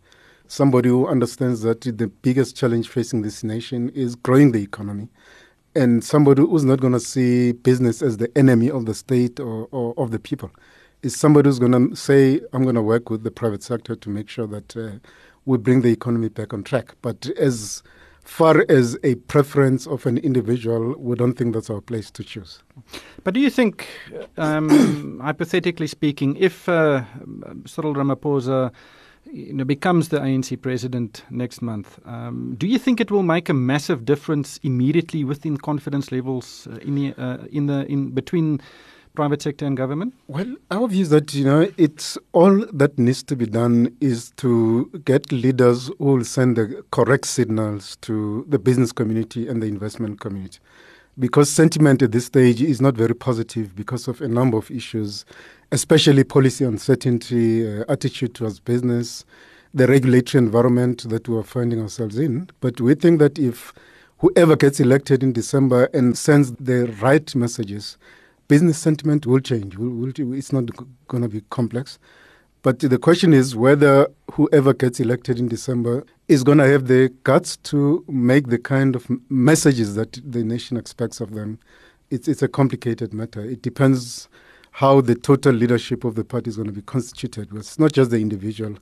somebody 0.47 0.89
who 0.89 1.07
understands 1.07 1.61
that 1.61 1.81
the 1.81 2.07
biggest 2.07 2.57
challenge 2.57 2.89
facing 2.89 3.21
this 3.21 3.41
nation 3.41 3.89
is 3.89 4.15
growing 4.15 4.51
the 4.51 4.61
economy, 4.61 5.07
and 5.77 6.03
somebody 6.03 6.41
who's 6.41 6.65
not 6.65 6.81
going 6.81 6.93
to 6.93 6.99
see 6.99 7.51
business 7.51 8.01
as 8.01 8.17
the 8.17 8.35
enemy 8.35 8.69
of 8.69 8.85
the 8.85 8.95
state 8.95 9.39
or, 9.39 9.67
or 9.71 9.93
of 9.97 10.09
the 10.11 10.19
people. 10.19 10.51
Is 11.03 11.15
somebody 11.15 11.47
who's 11.47 11.59
going 11.59 11.73
to 11.73 11.95
say, 11.95 12.41
I'm 12.51 12.63
going 12.63 12.75
to 12.75 12.81
work 12.81 13.11
with 13.11 13.23
the 13.23 13.29
private 13.29 13.61
sector 13.61 13.95
to 13.95 14.09
make 14.09 14.27
sure 14.27 14.47
that 14.47 14.75
uh, 14.75 14.89
we 15.45 15.59
bring 15.59 15.81
the 15.81 15.91
economy 15.91 16.29
back 16.29 16.53
on 16.53 16.63
track. 16.63 16.95
But 17.03 17.29
as 17.37 17.83
far 18.23 18.65
as 18.67 18.97
a 19.03 19.15
preference 19.15 19.85
of 19.85 20.07
an 20.07 20.17
individual, 20.17 20.95
we 20.97 21.15
don't 21.15 21.33
think 21.33 21.53
that's 21.53 21.69
our 21.69 21.81
place 21.81 22.09
to 22.11 22.23
choose. 22.23 22.63
But 23.23 23.35
do 23.35 23.39
you 23.39 23.51
think, 23.51 23.87
um, 24.37 25.19
hypothetically 25.23 25.87
speaking, 25.87 26.35
if 26.37 26.67
uh, 26.67 27.03
Cyril 27.65 27.93
Ramaphosa 27.93 28.73
you 29.31 29.53
know, 29.53 29.65
becomes 29.65 30.09
the 30.09 30.19
ANC 30.19 30.61
president 30.61 31.23
next 31.29 31.61
month, 31.61 31.99
um, 32.05 32.55
do 32.57 32.67
you 32.67 32.77
think 32.77 32.99
it 32.99 33.11
will 33.11 33.23
make 33.23 33.49
a 33.49 33.53
massive 33.53 34.05
difference 34.05 34.59
immediately 34.63 35.23
within 35.23 35.57
confidence 35.57 36.11
levels 36.11 36.67
uh, 36.71 36.77
in 36.77 36.95
the 36.95 37.13
uh, 37.21 37.45
in 37.51 37.67
the 37.67 37.85
in 37.91 38.11
between 38.11 38.61
private 39.15 39.41
sector 39.41 39.65
and 39.65 39.75
government? 39.75 40.13
Well, 40.27 40.55
our 40.69 40.87
view 40.87 41.01
is 41.01 41.09
that 41.09 41.33
you 41.33 41.43
know 41.43 41.71
it's 41.77 42.17
all 42.33 42.65
that 42.71 42.97
needs 42.97 43.23
to 43.23 43.35
be 43.35 43.45
done 43.45 43.95
is 43.99 44.31
to 44.37 44.89
get 45.05 45.31
leaders 45.31 45.89
who 45.97 46.05
will 46.05 46.23
send 46.23 46.55
the 46.55 46.83
correct 46.91 47.25
signals 47.25 47.97
to 48.01 48.45
the 48.47 48.59
business 48.59 48.91
community 48.91 49.47
and 49.47 49.61
the 49.61 49.67
investment 49.67 50.19
community, 50.19 50.59
because 51.19 51.49
sentiment 51.49 52.01
at 52.01 52.11
this 52.11 52.25
stage 52.25 52.61
is 52.61 52.79
not 52.81 52.95
very 52.95 53.15
positive 53.15 53.75
because 53.75 54.07
of 54.07 54.21
a 54.21 54.27
number 54.27 54.57
of 54.57 54.69
issues, 54.69 55.25
especially 55.71 56.23
policy 56.23 56.63
uncertainty, 56.65 57.67
uh, 57.67 57.83
attitude 57.89 58.35
towards 58.35 58.59
business, 58.59 59.25
the 59.73 59.87
regulatory 59.87 60.43
environment 60.43 61.09
that 61.09 61.27
we 61.27 61.37
are 61.37 61.43
finding 61.43 61.81
ourselves 61.81 62.17
in. 62.17 62.49
But 62.61 62.79
we 62.79 62.95
think 62.95 63.19
that 63.19 63.39
if 63.39 63.73
whoever 64.19 64.55
gets 64.55 64.79
elected 64.79 65.23
in 65.23 65.33
December 65.33 65.89
and 65.93 66.17
sends 66.17 66.51
the 66.53 66.87
right 67.01 67.33
messages 67.35 67.97
business 68.47 68.77
sentiment 68.77 69.25
will 69.25 69.39
change. 69.39 69.77
Will, 69.77 69.89
will, 69.89 70.33
it's 70.33 70.53
not 70.53 70.65
going 71.07 71.23
to 71.23 71.29
be 71.29 71.41
complex. 71.49 71.99
But 72.63 72.79
the 72.79 72.97
question 72.97 73.33
is 73.33 73.55
whether 73.55 74.07
whoever 74.33 74.73
gets 74.73 74.99
elected 74.99 75.39
in 75.39 75.47
December 75.47 76.05
is 76.27 76.43
going 76.43 76.57
to 76.57 76.67
have 76.67 76.87
the 76.87 77.13
guts 77.23 77.57
to 77.57 78.03
make 78.07 78.47
the 78.47 78.57
kind 78.57 78.95
of 78.95 79.07
messages 79.29 79.95
that 79.95 80.19
the 80.25 80.43
nation 80.43 80.75
expects 80.75 81.21
of 81.21 81.33
them. 81.33 81.59
It's, 82.09 82.27
it's 82.27 82.41
a 82.41 82.47
complicated 82.47 83.13
matter. 83.13 83.41
It 83.41 83.61
depends 83.61 84.27
how 84.71 85.01
the 85.01 85.15
total 85.15 85.53
leadership 85.53 86.03
of 86.03 86.15
the 86.15 86.23
party 86.23 86.49
is 86.49 86.55
going 86.55 86.67
to 86.67 86.73
be 86.73 86.81
constituted. 86.81 87.55
It's 87.55 87.79
not 87.79 87.93
just 87.93 88.11
the 88.11 88.19
individual, 88.19 88.75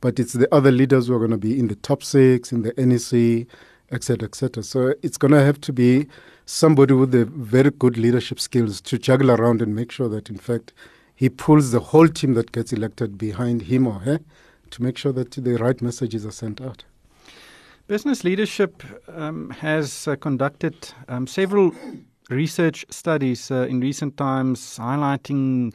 but 0.00 0.18
it's 0.18 0.32
the 0.34 0.52
other 0.54 0.70
leaders 0.70 1.08
who 1.08 1.14
are 1.14 1.18
going 1.18 1.30
to 1.30 1.36
be 1.36 1.58
in 1.58 1.68
the 1.68 1.74
top 1.76 2.02
six, 2.02 2.52
in 2.52 2.62
the 2.62 2.72
NEC, 2.76 3.46
etc., 3.92 4.26
etc. 4.26 4.62
So 4.62 4.94
it's 5.02 5.16
going 5.16 5.32
to 5.32 5.42
have 5.42 5.60
to 5.62 5.72
be 5.72 6.06
somebody 6.46 6.94
with 6.94 7.12
very 7.12 7.70
good 7.70 7.96
leadership 7.98 8.40
skills 8.40 8.80
to 8.82 8.98
juggle 8.98 9.30
around 9.30 9.62
and 9.62 9.74
make 9.74 9.92
sure 9.92 10.08
that, 10.08 10.28
in 10.28 10.38
fact, 10.38 10.72
he 11.14 11.28
pulls 11.28 11.70
the 11.70 11.80
whole 11.80 12.08
team 12.08 12.34
that 12.34 12.52
gets 12.52 12.72
elected 12.72 13.18
behind 13.18 13.62
him 13.62 13.86
or 13.86 14.00
her 14.00 14.20
to 14.70 14.82
make 14.82 14.96
sure 14.96 15.12
that 15.12 15.30
the 15.32 15.54
right 15.56 15.80
messages 15.80 16.24
are 16.26 16.32
sent 16.32 16.60
out. 16.60 16.84
Business 17.86 18.24
Leadership 18.24 18.82
um, 19.08 19.50
has 19.50 20.08
uh, 20.08 20.16
conducted 20.16 20.92
um, 21.08 21.26
several 21.26 21.72
research 22.30 22.86
studies 22.88 23.50
uh, 23.50 23.66
in 23.68 23.80
recent 23.80 24.16
times 24.16 24.78
highlighting 24.78 25.74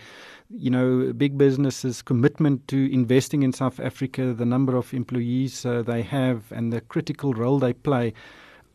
you 0.50 0.70
know 0.70 1.12
big 1.13 1.38
businesses 1.38 2.01
commitment 2.01 2.67
to 2.70 2.91
investing 2.91 3.44
in 3.44 3.51
South 3.51 3.79
Africa 3.79 4.34
the 4.34 4.46
number 4.46 4.75
of 4.75 4.94
employees 4.94 5.65
uh, 5.65 5.82
they 5.82 6.01
have 6.01 6.51
and 6.51 6.72
the 6.72 6.82
critical 6.82 7.34
role 7.34 7.60
they 7.60 7.74
play 7.74 8.13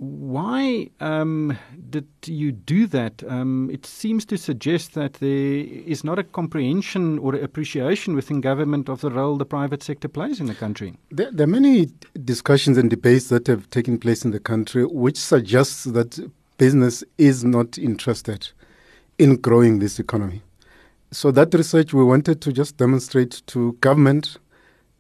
why 0.03 0.91
um, 0.99 1.57
did 1.91 2.09
you 2.27 2.51
do 2.51 2.89
that? 2.89 3.23
Um, 3.29 3.71
it 3.73 3.87
seems 3.87 4.25
to 4.27 4.37
suggest 4.37 4.95
that 4.95 5.15
there 5.15 5.31
is 5.31 6.03
not 6.03 6.19
a 6.19 6.25
comprehension 6.25 7.21
or 7.21 7.37
appreciation 7.37 8.17
within 8.17 8.41
government 8.41 8.89
of 8.89 9.01
the 9.01 9.13
role 9.13 9.37
the 9.37 9.47
private 9.47 9.81
sector 9.81 10.09
plays 10.09 10.41
in 10.41 10.47
the 10.47 10.57
country. 10.57 10.99
There, 11.13 11.31
there, 11.31 11.45
are 11.45 11.51
many 11.61 11.89
discussions 12.25 12.79
and 12.79 12.91
debates 12.91 13.29
that 13.29 13.47
have 13.47 13.71
taken 13.71 13.97
place 13.97 14.25
in 14.25 14.33
the 14.33 14.41
country 14.41 14.85
which 14.85 15.17
suggests 15.17 15.85
that 15.85 16.19
business 16.59 17.05
is 17.17 17.45
not 17.45 17.79
interested 17.79 18.51
in 19.21 19.37
growing 19.37 19.79
this 19.79 20.01
economy. 20.01 20.43
So, 21.13 21.31
that 21.31 21.55
research 21.55 21.95
we 21.95 22.03
wanted 22.03 22.41
to 22.41 22.53
just 22.53 22.77
demonstrate 22.77 23.43
to 23.49 23.75
government 23.75 24.37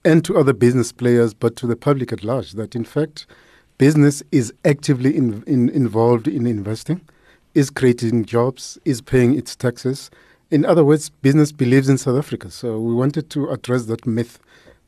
and 0.05 0.25
to 0.27 0.39
other 0.39 0.53
business 0.53 0.93
players, 0.93 1.35
but 1.35 1.57
to 1.57 1.67
the 1.67 1.77
public 1.77 2.13
at 2.13 2.23
large, 2.23 2.53
that 2.53 2.77
in 2.77 2.85
fact, 2.85 3.27
business 3.79 4.23
is 4.33 4.53
actively 4.65 5.17
in, 5.17 5.43
in, 5.47 5.69
involved 5.71 6.29
in 6.29 6.47
investing, 6.47 7.01
is 7.55 7.71
creating 7.71 8.25
jobs, 8.25 8.79
is 8.85 9.01
paying 9.01 9.37
its 9.37 9.57
taxes. 9.57 10.11
In 10.51 10.65
other 10.65 10.85
words, 10.85 11.09
business 11.09 11.53
believes 11.53 11.89
in 11.89 11.99
South 11.99 12.19
Africa. 12.19 12.51
So 12.51 12.79
we 12.79 12.95
wanted 12.95 13.31
to 13.31 13.51
address 13.51 13.87
that 13.87 14.07
myth 14.07 14.39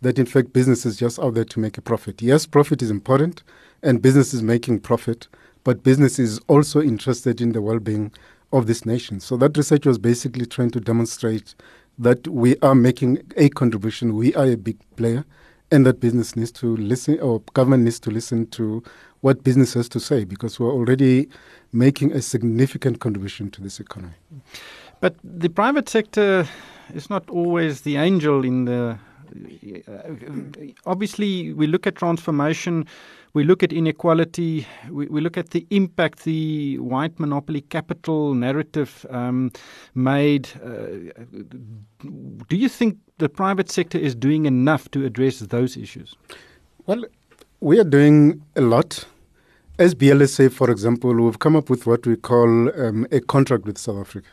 that 0.05 0.19
in 0.19 0.27
fact 0.27 0.53
business 0.53 0.85
is 0.85 0.97
just 0.97 1.19
out 1.19 1.35
there 1.35 1.45
to 1.45 1.59
make 1.59 1.79
a 1.79 1.83
profit. 1.83 2.21
Yes, 2.23 2.47
profit 2.47 2.83
is 2.83 2.91
important 2.91 3.43
and 3.83 4.03
business 4.03 4.33
is 4.35 4.43
making 4.43 4.81
profit, 4.81 5.29
but 5.65 5.83
business 5.83 6.19
is 6.19 6.39
also 6.47 6.81
interested 6.81 7.41
in 7.41 7.53
the 7.53 7.63
well 7.63 7.79
being 7.79 8.13
of 8.53 8.67
this 8.67 8.87
nation. 8.87 9.19
So 9.19 9.37
that 9.39 9.57
research 9.57 9.87
was 9.87 9.99
basically 9.99 10.47
trying 10.47 10.71
to 10.73 10.81
demonstrate 10.81 11.55
that 11.99 12.29
we 12.29 12.57
are 12.59 12.75
making 12.75 13.23
a 13.37 13.49
contribution, 13.49 14.15
we 14.15 14.35
are 14.35 14.47
a 14.47 14.57
big 14.57 14.77
player 14.97 15.25
and 15.75 15.85
that 15.85 16.01
business 16.01 16.37
needs 16.37 16.53
to 16.53 16.77
listen 16.77 17.19
or 17.21 17.41
government 17.53 17.83
needs 17.83 17.99
to 18.01 18.11
listen 18.11 18.47
to 18.47 18.83
what 19.23 19.43
business 19.43 19.75
has 19.75 19.89
to 19.89 19.99
say 19.99 20.25
because 20.25 20.61
we're 20.61 20.73
already 20.73 21.29
making 21.73 22.13
a 22.13 22.23
significant 22.23 23.01
contribution 23.01 23.51
to 23.51 23.61
this 23.61 23.81
economy. 23.81 24.15
But 25.01 25.17
the 25.25 25.49
private 25.49 25.89
sector 25.89 26.47
is 26.95 27.11
not 27.11 27.29
always 27.29 27.81
the 27.81 27.97
angel 27.97 28.45
in 28.45 28.67
the. 28.67 28.99
Uh, 29.89 30.75
obviously, 30.87 31.53
we 31.55 31.67
look 31.67 31.87
at 31.87 31.97
transformation 31.97 32.87
we 33.35 33.43
look 33.43 33.63
at 33.65 33.73
inequality, 33.73 34.67
we, 34.91 35.07
we 35.07 35.21
look 35.21 35.37
at 35.37 35.51
the 35.51 35.67
impact 35.71 36.25
the 36.25 36.79
white 36.79 37.19
monopoly 37.19 37.61
capital 37.63 38.33
narrative 38.33 39.05
um, 39.11 39.51
made. 39.95 40.49
Uh, 40.65 41.13
do 42.49 42.57
you 42.57 42.69
think 42.69 42.97
the 43.19 43.29
private 43.29 43.71
sector 43.71 43.99
is 43.99 44.15
doing 44.15 44.47
enough 44.47 44.89
to 44.93 45.05
address 45.05 45.41
those 45.41 45.77
issues? 45.77 46.15
Well, 46.87 47.05
we 47.61 47.81
are 47.81 47.85
doing 47.85 48.41
a 48.55 48.61
lot. 48.61 49.05
As 49.81 49.97
BLSA, 49.97 50.53
for 50.53 50.71
example, 50.71 51.13
we've 51.15 51.41
come 51.41 51.57
up 51.57 51.69
with 51.69 51.87
what 51.87 52.07
we 52.07 52.17
call 52.17 52.71
um, 52.81 53.09
a 53.11 53.21
contract 53.21 53.65
with 53.65 53.77
South 53.77 53.99
Africa, 53.99 54.29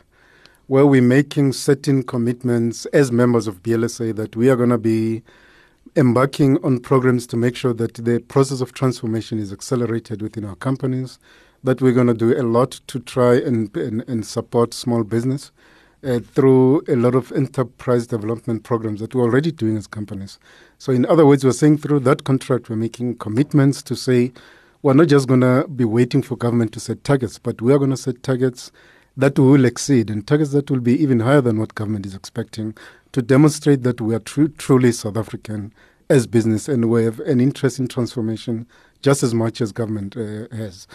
where 0.68 0.86
we're 0.86 1.02
making 1.02 1.54
certain 1.54 2.04
commitments 2.04 2.86
as 2.86 3.10
members 3.10 3.48
of 3.48 3.64
BLSA 3.64 4.14
that 4.14 4.36
we 4.36 4.48
are 4.48 4.54
going 4.54 4.70
to 4.70 4.78
be 4.78 5.24
embarking 5.96 6.62
on 6.64 6.80
programs 6.80 7.26
to 7.26 7.36
make 7.36 7.56
sure 7.56 7.74
that 7.74 7.94
the 7.94 8.18
process 8.20 8.60
of 8.60 8.72
transformation 8.72 9.38
is 9.38 9.52
accelerated 9.52 10.22
within 10.22 10.44
our 10.44 10.56
companies, 10.56 11.18
that 11.64 11.80
we're 11.80 11.92
going 11.92 12.06
to 12.06 12.14
do 12.14 12.38
a 12.38 12.42
lot 12.42 12.80
to 12.86 12.98
try 12.98 13.34
and, 13.36 13.74
and, 13.76 14.02
and 14.08 14.26
support 14.26 14.74
small 14.74 15.04
business 15.04 15.52
uh, 16.04 16.18
through 16.18 16.82
a 16.88 16.96
lot 16.96 17.14
of 17.14 17.30
enterprise 17.32 18.06
development 18.06 18.64
programs 18.64 19.00
that 19.00 19.14
we're 19.14 19.22
already 19.22 19.52
doing 19.52 19.76
as 19.76 19.86
companies. 19.86 20.38
So, 20.78 20.92
in 20.92 21.06
other 21.06 21.24
words, 21.24 21.44
we're 21.44 21.52
saying 21.52 21.78
through 21.78 22.00
that 22.00 22.24
contract, 22.24 22.68
we're 22.68 22.76
making 22.76 23.18
commitments 23.18 23.82
to 23.84 23.94
say 23.94 24.32
we're 24.82 24.94
not 24.94 25.06
just 25.08 25.28
going 25.28 25.42
to 25.42 25.68
be 25.68 25.84
waiting 25.84 26.22
for 26.22 26.36
government 26.36 26.72
to 26.72 26.80
set 26.80 27.04
targets, 27.04 27.38
but 27.38 27.62
we 27.62 27.72
are 27.72 27.78
going 27.78 27.90
to 27.90 27.96
set 27.96 28.22
targets 28.22 28.72
that 29.16 29.38
will 29.38 29.64
exceed 29.64 30.10
and 30.10 30.26
targets 30.26 30.52
that 30.52 30.70
will 30.70 30.80
be 30.80 31.00
even 31.00 31.20
higher 31.20 31.40
than 31.40 31.58
what 31.58 31.74
government 31.74 32.06
is 32.06 32.14
expecting 32.14 32.74
to 33.12 33.22
demonstrate 33.22 33.82
that 33.82 34.00
we 34.00 34.14
are 34.14 34.20
tr- 34.20 34.46
truly 34.58 34.92
South 34.92 35.16
African 35.16 35.72
as 36.10 36.26
business 36.26 36.68
and 36.68 36.90
we 36.90 37.04
have 37.04 37.20
an 37.20 37.40
interest 37.40 37.78
in 37.78 37.88
transformation 37.88 38.66
just 39.02 39.22
as 39.22 39.34
much 39.34 39.60
as 39.60 39.72
government 39.72 40.16
uh, 40.16 40.54
has. 40.54 40.86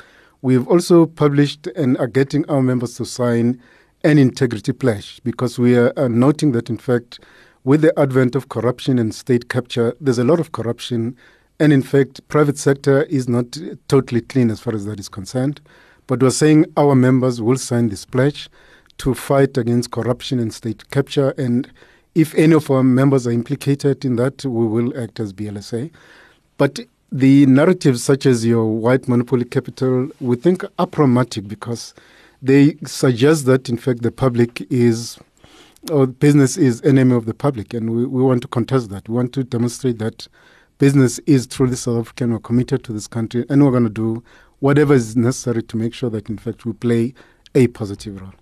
We've 0.42 0.68
also 0.68 1.06
published 1.06 1.68
and 1.68 1.98
are 1.98 2.08
getting 2.08 2.48
our 2.50 2.62
members 2.62 2.96
to 2.96 3.06
sign 3.06 3.62
an 4.04 4.18
integrity 4.18 4.72
pledge 4.72 5.22
because 5.24 5.58
we 5.58 5.76
are, 5.76 5.92
are 5.98 6.10
noting 6.10 6.52
that, 6.52 6.70
in 6.70 6.78
fact, 6.78 7.20
with 7.64 7.82
the 7.82 7.98
advent 8.00 8.36
of 8.36 8.50
corruption 8.50 9.00
and 9.00 9.14
state 9.14 9.50
capture, 9.50 9.96
there's 10.00 10.20
a 10.20 10.24
lot 10.24 10.40
of 10.40 10.52
corruption. 10.52 11.18
And 11.60 11.74
in 11.74 11.82
fact, 11.82 12.26
private 12.28 12.58
sector 12.58 13.04
is 13.04 13.28
not 13.28 13.58
totally 13.88 14.22
clean 14.22 14.52
as 14.52 14.60
far 14.60 14.76
as 14.76 14.86
that 14.86 15.00
is 15.00 15.10
concerned. 15.10 15.60
But 16.06 16.22
we're 16.22 16.30
saying 16.30 16.68
our 16.78 16.96
members 16.96 17.42
will 17.42 17.58
sign 17.58 17.90
this 17.90 18.06
pledge 18.06 18.50
to 19.00 19.14
fight 19.14 19.58
against 19.58 19.92
corruption 19.92 20.40
and 20.40 20.54
state 20.54 20.90
capture 20.92 21.32
and 21.32 21.70
if 22.18 22.34
any 22.34 22.56
of 22.56 22.72
our 22.72 22.82
members 22.82 23.28
are 23.28 23.32
implicated 23.32 24.04
in 24.04 24.16
that, 24.16 24.44
we 24.44 24.66
will 24.66 24.92
act 25.00 25.20
as 25.20 25.34
BLSA. 25.34 25.92
But 26.58 26.80
the 27.12 27.46
narratives 27.46 28.04
such 28.04 28.26
as 28.26 28.44
your 28.44 28.66
white 28.66 29.08
monopoly 29.08 29.46
capital, 29.46 30.10
we 30.20 30.36
think 30.36 30.66
are 30.80 30.88
problematic 30.88 31.48
because 31.48 31.94
they 32.42 32.76
suggest 32.88 33.46
that, 33.46 33.70
in 33.70 33.78
fact, 33.78 34.02
the 34.02 34.10
public 34.12 34.66
is, 34.72 35.20
or 35.92 36.08
business 36.08 36.58
is 36.58 36.82
enemy 36.82 37.16
of 37.16 37.28
the 37.28 37.36
public. 37.36 37.76
And 37.76 37.92
we, 37.92 38.08
we 38.08 38.24
want 38.24 38.42
to 38.42 38.48
contest 38.48 38.90
that. 38.90 39.08
We 39.08 39.14
want 39.14 39.32
to 39.34 39.44
demonstrate 39.44 40.00
that 40.00 40.28
business 40.80 41.20
is 41.28 41.46
truly 41.46 41.76
South 41.76 42.00
African. 42.00 42.32
We're 42.34 42.40
committed 42.40 42.84
to 42.86 42.94
this 42.94 43.06
country 43.06 43.46
and 43.48 43.64
we're 43.64 43.72
going 43.72 43.84
to 43.84 43.92
do 43.92 44.24
whatever 44.60 44.96
is 44.96 45.16
necessary 45.16 45.62
to 45.62 45.78
make 45.78 45.94
sure 45.94 46.10
that, 46.10 46.30
in 46.30 46.40
fact, 46.40 46.66
we 46.66 46.74
play 46.74 47.14
a 47.54 47.68
positive 47.68 48.20
role. 48.20 48.34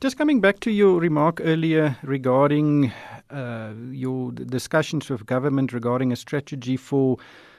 Just 0.00 0.18
coming 0.18 0.40
back 0.40 0.60
to 0.60 0.70
your 0.70 0.98
remark 0.98 1.40
earlier 1.44 1.96
regarding 2.02 2.92
uh, 3.30 3.72
your 3.90 4.32
discussions 4.32 5.08
with 5.08 5.24
government 5.26 5.72
regarding 5.72 6.12
a 6.12 6.16
strategy 6.16 6.76
for 6.76 7.16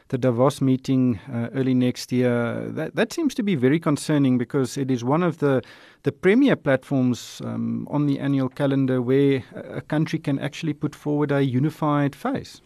the 0.09 0.17
Davos 0.17 0.61
meeting 0.61 1.19
uh, 1.31 1.47
early 1.53 1.73
next 1.73 2.11
year. 2.11 2.69
That 2.69 2.95
that 2.95 3.13
seems 3.13 3.33
to 3.35 3.43
be 3.43 3.55
very 3.55 3.79
concerning 3.79 4.37
because 4.37 4.77
it 4.77 4.91
is 4.91 5.03
one 5.03 5.23
of 5.23 5.37
the 5.37 5.61
the 6.03 6.11
premier 6.11 6.55
platforms 6.55 7.41
um, 7.43 7.87
on 7.89 8.07
the 8.07 8.19
annual 8.19 8.49
calendar 8.49 9.01
where 9.01 9.43
a 9.53 9.81
country 9.81 10.19
can 10.19 10.39
actually 10.39 10.73
put 10.73 10.95
forward 10.95 11.31
a 11.31 11.41
unified 11.41 12.15
face. 12.15 12.61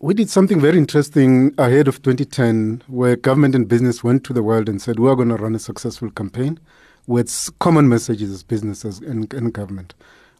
We 0.00 0.14
did 0.14 0.28
something 0.28 0.60
very 0.60 0.78
interesting 0.78 1.54
ahead 1.58 1.86
of 1.86 2.02
2010, 2.02 2.82
where 2.88 3.14
government 3.14 3.54
and 3.54 3.68
business 3.68 4.02
went 4.02 4.24
to 4.24 4.32
the 4.32 4.42
world 4.42 4.68
and 4.68 4.82
said, 4.82 4.98
"We 4.98 5.08
are 5.08 5.16
going 5.16 5.28
to 5.28 5.36
run 5.36 5.54
a 5.54 5.60
successful 5.60 6.10
campaign." 6.10 6.58
With 7.06 7.50
common 7.58 7.88
messages 7.88 8.30
as 8.30 8.42
businesses 8.42 9.00
and, 9.00 9.32
and 9.34 9.52
government. 9.52 9.94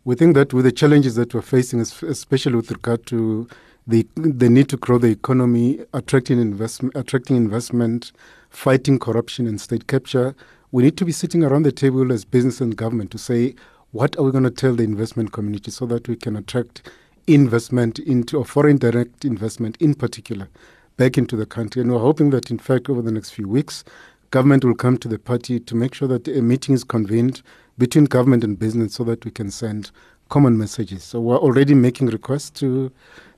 We 0.04 0.14
think 0.14 0.34
that 0.34 0.52
with 0.52 0.64
the 0.64 0.72
challenges 0.72 1.14
that 1.14 1.34
we're 1.34 1.42
facing, 1.42 1.80
especially 1.80 2.56
with 2.56 2.70
regard 2.70 3.06
to 3.06 3.48
the 3.86 4.06
the 4.16 4.48
need 4.48 4.68
to 4.68 4.76
grow 4.76 4.98
the 4.98 5.08
economy, 5.08 5.80
attracting 5.92 6.40
investment, 6.40 6.94
attracting 6.96 7.36
investment, 7.36 8.12
fighting 8.50 8.98
corruption 8.98 9.46
and 9.46 9.60
state 9.60 9.86
capture, 9.86 10.34
we 10.70 10.84
need 10.84 10.96
to 10.96 11.04
be 11.04 11.12
sitting 11.12 11.42
around 11.42 11.64
the 11.64 11.72
table 11.72 12.12
as 12.12 12.24
business 12.24 12.60
and 12.60 12.76
government 12.76 13.10
to 13.10 13.18
say 13.18 13.54
what 13.90 14.16
are 14.16 14.22
we 14.22 14.32
going 14.32 14.44
to 14.44 14.50
tell 14.50 14.74
the 14.74 14.84
investment 14.84 15.32
community 15.32 15.70
so 15.70 15.84
that 15.86 16.08
we 16.08 16.16
can 16.16 16.36
attract 16.36 16.90
investment 17.26 17.98
into 17.98 18.38
or 18.38 18.44
foreign 18.44 18.78
direct 18.78 19.24
investment 19.24 19.76
in 19.80 19.94
particular 19.94 20.48
back 20.96 21.18
into 21.18 21.36
the 21.36 21.46
country. 21.46 21.82
And 21.82 21.92
we're 21.92 21.98
hoping 21.98 22.30
that 22.30 22.50
in 22.50 22.58
fact 22.58 22.88
over 22.88 23.02
the 23.02 23.12
next 23.12 23.30
few 23.30 23.48
weeks 23.48 23.84
government 24.32 24.64
will 24.64 24.74
come 24.74 24.96
to 24.96 25.08
the 25.08 25.18
party 25.18 25.60
to 25.60 25.76
make 25.76 25.94
sure 25.94 26.08
that 26.08 26.26
a 26.26 26.40
meeting 26.40 26.74
is 26.74 26.84
convened 26.84 27.42
between 27.76 28.06
government 28.06 28.42
and 28.42 28.58
business 28.58 28.94
so 28.94 29.04
that 29.04 29.24
we 29.24 29.30
can 29.30 29.50
send 29.50 29.90
common 30.30 30.56
messages. 30.56 31.04
So 31.04 31.20
we're 31.20 31.36
already 31.36 31.74
making 31.74 32.06
requests 32.08 32.50
to 32.60 32.90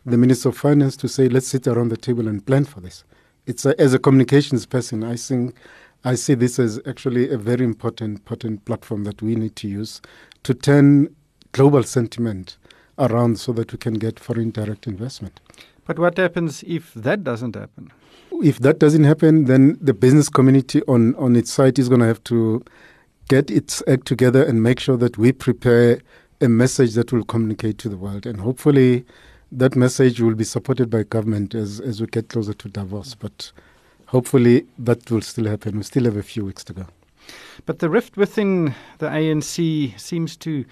the 0.06 0.16
Minister 0.16 0.50
of 0.50 0.56
Finance 0.56 0.96
to 0.98 1.08
say, 1.08 1.28
let's 1.28 1.48
sit 1.48 1.66
around 1.66 1.88
the 1.88 1.96
table 1.96 2.28
and 2.28 2.46
plan 2.46 2.64
for 2.64 2.80
this. 2.80 3.04
It's 3.46 3.66
a, 3.66 3.78
as 3.80 3.92
a 3.92 3.98
communications 3.98 4.66
person, 4.66 5.02
I 5.02 5.16
think 5.16 5.56
I 6.04 6.14
see 6.14 6.34
this 6.34 6.60
as 6.60 6.80
actually 6.86 7.28
a 7.28 7.38
very 7.38 7.64
important, 7.64 8.18
important 8.18 8.64
platform 8.64 9.02
that 9.04 9.20
we 9.20 9.34
need 9.34 9.56
to 9.56 9.68
use 9.68 10.00
to 10.44 10.54
turn 10.54 11.14
global 11.50 11.82
sentiment 11.82 12.56
around 12.98 13.40
so 13.40 13.52
that 13.54 13.72
we 13.72 13.78
can 13.78 13.94
get 13.94 14.20
foreign 14.20 14.52
direct 14.52 14.86
investment. 14.86 15.40
But 15.86 15.98
what 15.98 16.16
happens 16.16 16.64
if 16.66 16.94
that 16.94 17.24
doesn't 17.24 17.54
happen? 17.56 17.90
if 18.42 18.58
that 18.60 18.78
doesn't 18.78 19.04
happen, 19.04 19.44
then 19.44 19.78
the 19.80 19.94
business 19.94 20.28
community 20.28 20.82
on, 20.88 21.14
on 21.16 21.36
its 21.36 21.52
side 21.52 21.78
is 21.78 21.88
going 21.88 22.00
to 22.00 22.06
have 22.06 22.22
to 22.24 22.64
get 23.28 23.50
its 23.50 23.82
act 23.86 24.06
together 24.06 24.42
and 24.42 24.62
make 24.62 24.80
sure 24.80 24.96
that 24.96 25.16
we 25.18 25.32
prepare 25.32 26.00
a 26.40 26.48
message 26.48 26.94
that 26.94 27.12
will 27.12 27.24
communicate 27.24 27.78
to 27.78 27.88
the 27.88 27.96
world. 27.96 28.26
And 28.26 28.40
hopefully, 28.40 29.04
that 29.52 29.76
message 29.76 30.20
will 30.20 30.34
be 30.34 30.44
supported 30.44 30.90
by 30.90 31.04
government 31.04 31.54
as, 31.54 31.80
as 31.80 32.00
we 32.00 32.06
get 32.08 32.28
closer 32.28 32.54
to 32.54 32.68
Davos. 32.68 33.14
But 33.14 33.52
hopefully, 34.06 34.66
that 34.78 35.10
will 35.10 35.22
still 35.22 35.46
happen. 35.46 35.76
We 35.76 35.84
still 35.84 36.04
have 36.04 36.16
a 36.16 36.22
few 36.22 36.44
weeks 36.44 36.64
to 36.64 36.72
go. 36.72 36.86
But 37.66 37.78
the 37.78 37.88
rift 37.88 38.16
within 38.16 38.74
the 38.98 39.06
ANC 39.08 39.98
seems 39.98 40.36
to 40.38 40.64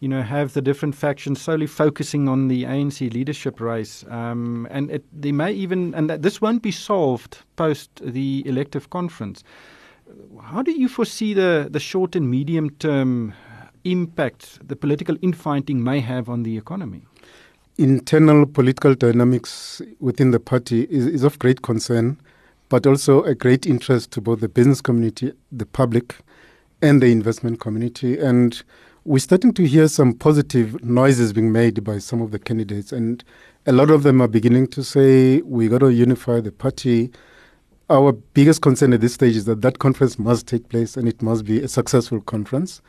you 0.00 0.08
know, 0.08 0.22
have 0.22 0.52
the 0.52 0.62
different 0.62 0.94
factions 0.94 1.40
solely 1.40 1.66
focusing 1.66 2.28
on 2.28 2.48
the 2.48 2.64
ANC 2.64 3.12
leadership 3.12 3.60
race, 3.60 4.04
um, 4.08 4.66
and 4.70 4.90
it, 4.90 5.04
they 5.12 5.32
may 5.32 5.52
even, 5.52 5.94
and 5.94 6.10
this 6.10 6.40
won't 6.40 6.62
be 6.62 6.70
solved 6.70 7.38
post 7.56 7.90
the 8.02 8.42
elective 8.46 8.90
conference. 8.90 9.42
How 10.42 10.62
do 10.62 10.72
you 10.72 10.88
foresee 10.88 11.34
the 11.34 11.68
the 11.70 11.80
short 11.80 12.16
and 12.16 12.30
medium 12.30 12.70
term 12.78 13.34
impact 13.84 14.66
the 14.66 14.76
political 14.76 15.16
infighting 15.22 15.82
may 15.82 16.00
have 16.00 16.28
on 16.28 16.44
the 16.44 16.56
economy? 16.56 17.02
Internal 17.76 18.46
political 18.46 18.94
dynamics 18.94 19.80
within 20.00 20.30
the 20.30 20.40
party 20.40 20.86
is, 20.90 21.06
is 21.06 21.22
of 21.22 21.38
great 21.38 21.62
concern, 21.62 22.18
but 22.68 22.86
also 22.86 23.22
a 23.22 23.34
great 23.34 23.66
interest 23.66 24.10
to 24.12 24.20
both 24.20 24.40
the 24.40 24.48
business 24.48 24.80
community, 24.80 25.32
the 25.52 25.66
public, 25.66 26.16
and 26.82 27.02
the 27.02 27.06
investment 27.06 27.60
community, 27.60 28.18
and 28.18 28.62
we're 29.04 29.18
starting 29.18 29.52
to 29.54 29.66
hear 29.66 29.88
some 29.88 30.12
positive 30.12 30.82
noises 30.84 31.32
being 31.32 31.52
made 31.52 31.82
by 31.84 31.98
some 31.98 32.20
of 32.20 32.30
the 32.30 32.38
candidates, 32.38 32.92
and 32.92 33.24
a 33.66 33.72
lot 33.72 33.90
of 33.90 34.02
them 34.02 34.20
are 34.20 34.28
beginning 34.28 34.66
to 34.68 34.82
say 34.82 35.40
we 35.42 35.68
got 35.68 35.78
to 35.78 35.92
unify 35.92 36.40
the 36.40 36.52
party. 36.52 37.10
Our 37.90 38.12
biggest 38.12 38.60
concern 38.60 38.92
at 38.92 39.00
this 39.00 39.14
stage 39.14 39.36
is 39.36 39.44
that 39.46 39.62
that 39.62 39.78
conference 39.78 40.18
must 40.18 40.46
take 40.46 40.68
place 40.68 40.96
and 40.96 41.08
it 41.08 41.22
must 41.22 41.44
be 41.44 41.62
a 41.62 41.68
successful 41.68 42.20
conference, 42.20 42.82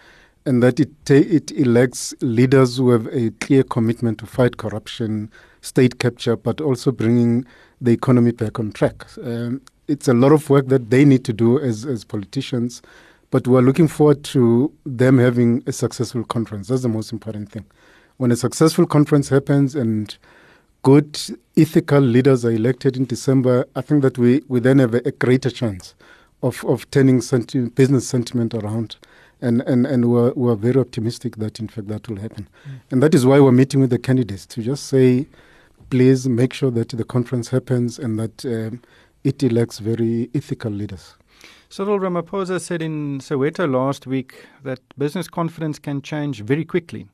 and 0.46 0.62
that 0.64 0.80
it 0.80 0.90
ta- 1.06 1.14
it 1.14 1.52
elects 1.52 2.14
leaders 2.22 2.78
who 2.78 2.90
have 2.90 3.08
a 3.08 3.32
clear 3.40 3.64
commitment 3.64 4.18
to 4.20 4.26
fight 4.26 4.58
corruption, 4.58 5.32
state 5.62 6.00
capture, 6.00 6.36
but 6.36 6.60
also 6.60 6.92
bringing 6.92 7.46
the 7.80 7.92
economy 7.92 8.32
back 8.32 8.60
on 8.60 8.72
track. 8.72 9.06
Um, 9.24 9.62
it's 9.88 10.08
a 10.08 10.14
lot 10.14 10.32
of 10.32 10.50
work 10.50 10.68
that 10.68 10.90
they 10.90 11.06
need 11.06 11.24
to 11.26 11.34
do 11.34 11.60
as 11.60 11.86
as 11.86 12.04
politicians 12.04 12.82
but 13.32 13.48
we're 13.48 13.62
looking 13.62 13.88
forward 13.88 14.24
to 14.24 14.72
them 14.86 15.18
having 15.18 15.64
a 15.68 15.72
successful 15.72 16.24
conference. 16.24 16.68
That's 16.68 16.82
the 16.82 16.90
most 16.90 17.12
important 17.12 17.52
thing. 17.52 17.66
When 18.18 18.32
a 18.32 18.36
successful 18.36 18.86
conference 18.86 19.30
happens 19.30 19.76
and 19.76 20.18
good 20.84 21.20
ethical 21.56 22.00
leaders 22.02 22.44
are 22.44 22.52
elected 22.52 22.98
in 22.98 23.06
December, 23.06 23.66
I 23.76 23.82
think 23.82 24.02
that 24.02 24.18
we, 24.18 24.42
we 24.48 24.60
then 24.60 24.80
have 24.80 24.94
a, 24.94 25.02
a 25.06 25.12
greater 25.12 25.50
chance 25.50 25.94
of, 26.42 26.64
of 26.66 26.90
turning 26.92 27.22
senti- 27.22 27.70
business 27.70 28.08
sentiment 28.08 28.54
around. 28.54 28.98
And, 29.42 29.62
and, 29.62 29.86
and 29.86 30.12
we're, 30.12 30.34
we're 30.34 30.56
very 30.56 30.80
optimistic 30.80 31.38
that, 31.38 31.60
in 31.60 31.70
fact, 31.70 31.88
that 31.88 32.10
will 32.10 32.18
happen. 32.18 32.50
Mm. 32.68 32.72
And 32.92 33.04
that 33.04 33.16
is 33.16 33.26
why 33.26 33.40
we're 33.40 33.54
meeting 33.54 33.80
with 33.80 33.90
the 33.90 34.00
candidates 34.00 34.46
to 34.48 34.62
just 34.62 34.88
say, 34.88 35.28
please 35.90 36.28
make 36.28 36.54
sure 36.54 36.72
that 36.72 36.90
the 36.90 37.06
conference 37.06 37.50
happens 37.50 38.00
and 38.00 38.20
that 38.20 38.46
um, 38.46 38.82
it 39.24 39.42
elects 39.42 39.80
very 39.80 40.30
ethical 40.36 40.72
leaders. 40.72 41.16
Cyril 41.72 42.00
Ramaphosa 42.00 42.60
said 42.60 42.82
in 42.82 43.20
Soweto 43.20 43.72
last 43.72 44.08
week 44.08 44.48
that 44.64 44.80
business 44.98 45.28
confidence 45.28 45.78
can 45.78 46.02
change 46.02 46.42
very 46.42 46.66
quickly. 46.66 47.08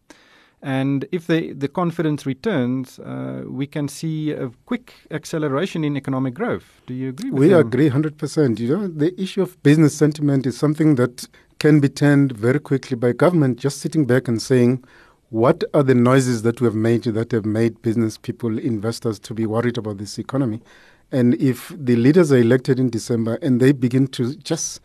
And 0.61 1.05
if 1.11 1.27
the, 1.27 1.51
the 1.51 1.67
confidence 1.67 2.25
returns, 2.25 2.97
uh, 2.99 3.43
we 3.45 3.67
can 3.67 3.89
see 3.89 4.31
a 4.31 4.49
quick 4.65 4.93
acceleration 5.11 5.83
in 5.83 5.97
economic 5.97 6.33
growth. 6.33 6.81
Do 6.87 6.93
you 6.93 7.09
agree 7.09 7.31
We 7.31 7.49
him? 7.51 7.59
agree 7.59 7.89
100%. 7.89 8.57
You 8.59 8.77
know, 8.77 8.87
the 8.87 9.13
issue 9.21 9.41
of 9.41 9.61
business 9.61 9.93
sentiment 9.93 10.47
is 10.47 10.57
something 10.57 10.95
that 10.95 11.27
can 11.59 11.81
be 11.81 11.89
turned 11.89 12.31
very 12.31 12.59
quickly 12.59 12.95
by 12.95 13.11
government 13.11 13.59
just 13.59 13.81
sitting 13.81 14.05
back 14.05 14.29
and 14.29 14.41
saying, 14.41 14.85
what 15.29 15.65
are 15.73 15.83
the 15.83 15.93
noises 15.95 16.43
that 16.43 16.61
we 16.61 16.65
have 16.65 16.75
made 16.75 17.03
that 17.03 17.31
have 17.33 17.45
made 17.45 17.81
business 17.81 18.17
people, 18.17 18.57
investors 18.57 19.19
to 19.19 19.33
be 19.33 19.45
worried 19.45 19.77
about 19.77 19.97
this 19.97 20.17
economy? 20.17 20.61
And 21.11 21.35
if 21.35 21.71
the 21.75 21.95
leaders 21.95 22.31
are 22.31 22.37
elected 22.37 22.79
in 22.79 22.89
December 22.89 23.37
and 23.41 23.59
they 23.59 23.71
begin 23.71 24.07
to 24.09 24.35
just 24.35 24.81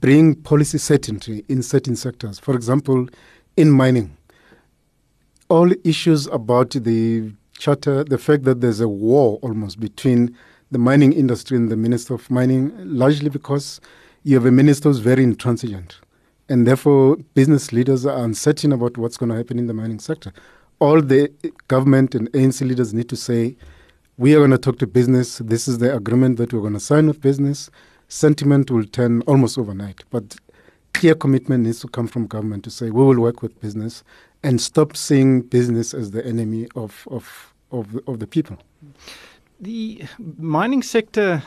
bring 0.00 0.34
policy 0.34 0.78
certainty 0.78 1.44
in 1.48 1.62
certain 1.62 1.96
sectors, 1.96 2.38
for 2.38 2.54
example, 2.54 3.06
in 3.56 3.70
mining, 3.70 4.16
all 5.48 5.70
issues 5.84 6.26
about 6.28 6.70
the 6.70 7.32
charter, 7.58 8.04
the 8.04 8.18
fact 8.18 8.44
that 8.44 8.60
there's 8.60 8.80
a 8.80 8.88
war 8.88 9.38
almost 9.42 9.78
between 9.80 10.36
the 10.70 10.78
mining 10.78 11.12
industry 11.12 11.56
and 11.56 11.70
the 11.70 11.76
Minister 11.76 12.14
of 12.14 12.30
Mining, 12.30 12.72
largely 12.78 13.28
because 13.28 13.80
you 14.22 14.34
have 14.34 14.46
a 14.46 14.50
minister 14.50 14.88
who's 14.88 14.98
very 14.98 15.22
intransigent. 15.22 16.00
And 16.48 16.66
therefore, 16.66 17.16
business 17.34 17.72
leaders 17.72 18.04
are 18.04 18.24
uncertain 18.24 18.72
about 18.72 18.98
what's 18.98 19.16
going 19.16 19.30
to 19.30 19.36
happen 19.36 19.58
in 19.58 19.66
the 19.66 19.74
mining 19.74 19.98
sector. 19.98 20.32
All 20.78 21.00
the 21.00 21.30
government 21.68 22.14
and 22.14 22.30
ANC 22.32 22.66
leaders 22.66 22.92
need 22.92 23.08
to 23.10 23.16
say, 23.16 23.56
we 24.16 24.34
are 24.34 24.38
going 24.38 24.50
to 24.50 24.58
talk 24.58 24.78
to 24.78 24.86
business. 24.86 25.38
This 25.38 25.66
is 25.66 25.78
the 25.78 25.94
agreement 25.94 26.36
that 26.36 26.52
we're 26.52 26.60
going 26.60 26.74
to 26.74 26.80
sign 26.80 27.08
with 27.08 27.20
business. 27.20 27.70
Sentiment 28.08 28.70
will 28.70 28.84
turn 28.84 29.22
almost 29.22 29.58
overnight, 29.58 30.04
but 30.10 30.36
clear 30.92 31.14
commitment 31.14 31.64
needs 31.64 31.80
to 31.80 31.88
come 31.88 32.06
from 32.06 32.26
government 32.26 32.62
to 32.64 32.70
say 32.70 32.90
we 32.90 33.04
will 33.04 33.20
work 33.20 33.42
with 33.42 33.60
business 33.60 34.04
and 34.42 34.60
stop 34.60 34.96
seeing 34.96 35.40
business 35.40 35.94
as 35.94 36.12
the 36.12 36.24
enemy 36.24 36.68
of 36.76 37.06
of 37.10 37.52
of, 37.72 37.98
of 38.06 38.20
the 38.20 38.26
people. 38.26 38.56
The 39.60 40.02
mining 40.18 40.82
sector 40.82 41.42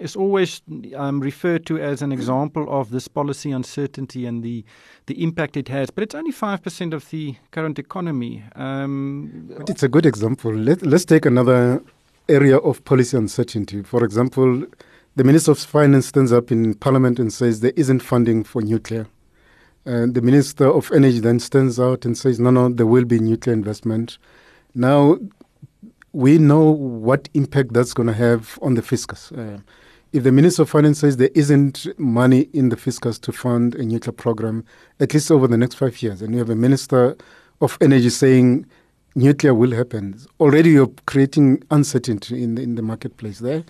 is 0.00 0.16
always 0.16 0.62
um, 0.96 1.20
referred 1.20 1.66
to 1.66 1.78
as 1.78 2.02
an 2.02 2.12
example 2.12 2.66
of 2.68 2.90
this 2.90 3.08
policy 3.08 3.50
uncertainty 3.50 4.26
and 4.26 4.42
the, 4.42 4.64
the 5.06 5.22
impact 5.22 5.56
it 5.56 5.68
has, 5.68 5.90
but 5.90 6.02
it's 6.02 6.14
only 6.14 6.32
5% 6.32 6.94
of 6.94 7.10
the 7.10 7.36
current 7.50 7.78
economy. 7.78 8.44
Um, 8.54 9.50
but 9.58 9.68
it's 9.68 9.82
a 9.82 9.88
good 9.88 10.06
example. 10.06 10.54
Let, 10.54 10.82
let's 10.82 11.04
take 11.04 11.26
another 11.26 11.82
area 12.28 12.58
of 12.58 12.84
policy 12.84 13.16
uncertainty. 13.16 13.82
For 13.82 14.04
example, 14.04 14.64
the 15.16 15.24
Minister 15.24 15.52
of 15.52 15.58
Finance 15.58 16.06
stands 16.06 16.32
up 16.32 16.52
in 16.52 16.74
Parliament 16.74 17.18
and 17.18 17.32
says 17.32 17.60
there 17.60 17.72
isn't 17.76 18.00
funding 18.00 18.44
for 18.44 18.62
nuclear. 18.62 19.06
And 19.84 20.14
the 20.14 20.22
Minister 20.22 20.66
of 20.66 20.92
Energy 20.92 21.20
then 21.20 21.40
stands 21.40 21.80
out 21.80 22.04
and 22.04 22.16
says, 22.16 22.38
no, 22.38 22.50
no, 22.50 22.68
there 22.68 22.86
will 22.86 23.04
be 23.04 23.18
nuclear 23.18 23.54
investment. 23.54 24.18
Now, 24.74 25.18
we 26.12 26.38
know 26.38 26.70
what 26.70 27.28
impact 27.34 27.72
that's 27.72 27.94
going 27.94 28.06
to 28.06 28.12
have 28.12 28.58
on 28.60 28.74
the 28.74 28.82
fiscus. 28.82 29.32
Uh, 29.32 29.58
if 30.12 30.22
the 30.22 30.32
Minister 30.32 30.62
of 30.62 30.70
Finance 30.70 31.00
says 31.00 31.16
there 31.16 31.30
isn't 31.34 31.86
money 31.98 32.48
in 32.52 32.70
the 32.70 32.76
fiscus 32.76 33.18
to 33.20 33.32
fund 33.32 33.74
a 33.74 33.84
nuclear 33.84 34.12
program, 34.12 34.64
at 35.00 35.12
least 35.12 35.30
over 35.30 35.46
the 35.46 35.56
next 35.56 35.74
five 35.74 36.00
years, 36.02 36.22
and 36.22 36.32
you 36.32 36.38
have 36.38 36.50
a 36.50 36.54
Minister 36.54 37.16
of 37.60 37.76
Energy 37.80 38.10
saying 38.10 38.66
nuclear 39.14 39.54
will 39.54 39.72
happen. 39.72 40.18
Already 40.40 40.70
you're 40.70 40.92
creating 41.06 41.62
uncertainty 41.70 42.42
in 42.42 42.54
the, 42.54 42.62
in 42.62 42.74
the 42.74 42.82
marketplace 42.82 43.38
there. 43.40 43.64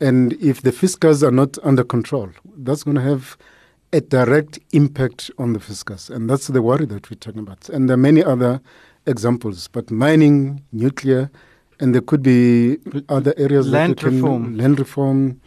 And 0.00 0.32
if 0.34 0.62
the 0.62 0.72
fiscals 0.72 1.22
are 1.22 1.30
not 1.30 1.58
under 1.62 1.84
control, 1.84 2.30
that's 2.56 2.82
going 2.82 2.96
to 2.96 3.02
have 3.02 3.36
a 3.92 4.00
direct 4.00 4.58
impact 4.72 5.30
on 5.38 5.52
the 5.52 5.60
fiscus. 5.60 6.08
And 6.08 6.28
that's 6.28 6.48
the 6.48 6.62
worry 6.62 6.86
that 6.86 7.10
we're 7.10 7.16
talking 7.16 7.40
about. 7.40 7.68
And 7.68 7.88
there 7.88 7.94
are 7.94 7.98
many 7.98 8.24
other 8.24 8.60
examples, 9.06 9.68
but 9.68 9.90
mining, 9.90 10.62
nuclear, 10.72 11.30
and 11.78 11.94
there 11.94 12.00
could 12.00 12.22
be 12.22 12.78
other 13.08 13.34
areas 13.36 13.68
land 13.68 13.98
that 13.98 14.02
reform. 14.04 14.56
land 14.56 14.78
reform. 14.78 15.40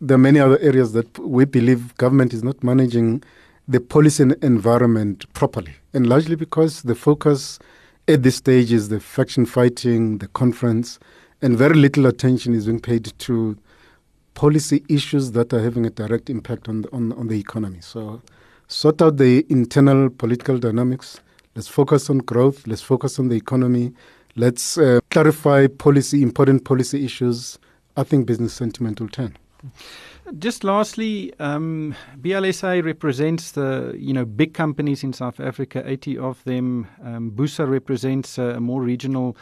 There 0.00 0.16
are 0.16 0.18
many 0.18 0.38
other 0.38 0.58
areas 0.60 0.92
that 0.92 1.18
we 1.18 1.44
believe 1.46 1.96
government 1.96 2.32
is 2.32 2.42
not 2.42 2.62
managing 2.62 3.22
the 3.66 3.80
policy 3.80 4.22
and 4.22 4.32
environment 4.44 5.32
properly, 5.32 5.74
and 5.94 6.06
largely 6.06 6.36
because 6.36 6.82
the 6.82 6.94
focus 6.94 7.58
at 8.06 8.22
this 8.22 8.36
stage 8.36 8.72
is 8.72 8.88
the 8.88 9.00
faction 9.00 9.46
fighting, 9.46 10.18
the 10.18 10.28
conference, 10.28 10.98
and 11.40 11.56
very 11.56 11.74
little 11.74 12.06
attention 12.06 12.54
is 12.54 12.66
being 12.66 12.80
paid 12.80 13.12
to 13.18 13.56
policy 14.34 14.84
issues 14.88 15.32
that 15.32 15.52
are 15.52 15.60
having 15.60 15.86
a 15.86 15.90
direct 15.90 16.28
impact 16.28 16.68
on 16.68 16.82
the, 16.82 16.92
on, 16.92 17.12
on 17.12 17.28
the 17.28 17.38
economy. 17.38 17.78
So, 17.80 18.20
sort 18.68 19.00
out 19.00 19.16
the 19.16 19.46
internal 19.48 20.10
political 20.10 20.58
dynamics. 20.58 21.20
Let's 21.54 21.68
focus 21.68 22.10
on 22.10 22.18
growth. 22.18 22.66
Let's 22.66 22.82
focus 22.82 23.18
on 23.18 23.28
the 23.28 23.36
economy. 23.36 23.92
Let's 24.36 24.76
uh, 24.76 25.00
clarify 25.10 25.68
policy, 25.68 26.22
important 26.22 26.64
policy 26.64 27.04
issues. 27.04 27.58
I 27.96 28.02
think 28.02 28.26
business 28.26 28.52
sentiment 28.52 29.00
will 29.00 29.08
turn. 29.08 29.36
Just 30.38 30.64
lastly, 30.64 31.34
um, 31.38 31.94
BLSA 32.18 32.82
represents 32.82 33.52
the 33.52 33.94
you 33.98 34.12
know 34.12 34.24
big 34.24 34.54
companies 34.54 35.04
in 35.04 35.12
South 35.12 35.38
Africa, 35.38 35.82
80 35.84 36.18
of 36.18 36.42
them. 36.44 36.86
Um, 37.02 37.30
BUSA 37.30 37.68
represents 37.68 38.38
uh, 38.38 38.58
more 38.58 38.80
regional 38.82 39.36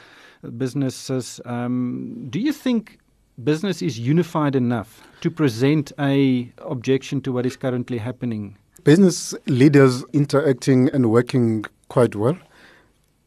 businesses. 0.58 1.40
Um, 1.44 2.26
do 2.30 2.40
you 2.40 2.52
think 2.52 2.98
business 3.44 3.80
is 3.80 3.98
unified 3.98 4.56
enough 4.56 5.02
to 5.20 5.30
present 5.30 5.92
a 6.00 6.50
objection 6.58 7.20
to 7.22 7.32
what 7.32 7.46
is 7.46 7.56
currently 7.56 7.98
happening? 7.98 8.56
Business 8.82 9.34
leaders 9.46 10.04
interacting 10.12 10.88
and 10.88 11.10
working 11.12 11.64
quite 11.88 12.16
well. 12.16 12.36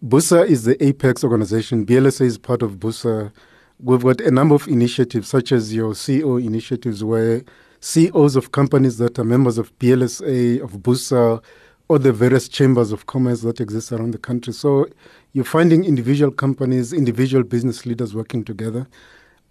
BUSA 0.03 0.45
is 0.45 0.65
the 0.65 0.83
apex 0.83 1.23
organization. 1.23 1.85
BLSA 1.85 2.21
is 2.21 2.37
part 2.37 2.61
of 2.61 2.79
BUSA 2.79 3.31
we've 3.79 4.03
got 4.03 4.21
a 4.21 4.31
number 4.31 4.55
of 4.55 4.67
initiatives, 4.67 5.27
such 5.29 5.51
as 5.51 5.73
your 5.73 5.93
CEO 5.93 6.43
initiatives, 6.43 7.03
where 7.03 7.43
CEOs 7.81 8.35
of 8.35 8.51
companies 8.51 8.97
that 8.97 9.19
are 9.19 9.23
members 9.23 9.57
of 9.57 9.77
BLSA, 9.79 10.61
of 10.61 10.81
BUSA, 10.81 11.41
or 11.87 11.99
the 11.99 12.11
various 12.11 12.47
chambers 12.47 12.91
of 12.91 13.05
commerce 13.05 13.41
that 13.41 13.59
exist 13.59 13.91
around 13.91 14.11
the 14.11 14.17
country. 14.17 14.53
So 14.53 14.87
you're 15.33 15.45
finding 15.45 15.85
individual 15.85 16.31
companies, 16.31 16.93
individual 16.93 17.43
business 17.43 17.85
leaders 17.85 18.15
working 18.15 18.43
together. 18.43 18.87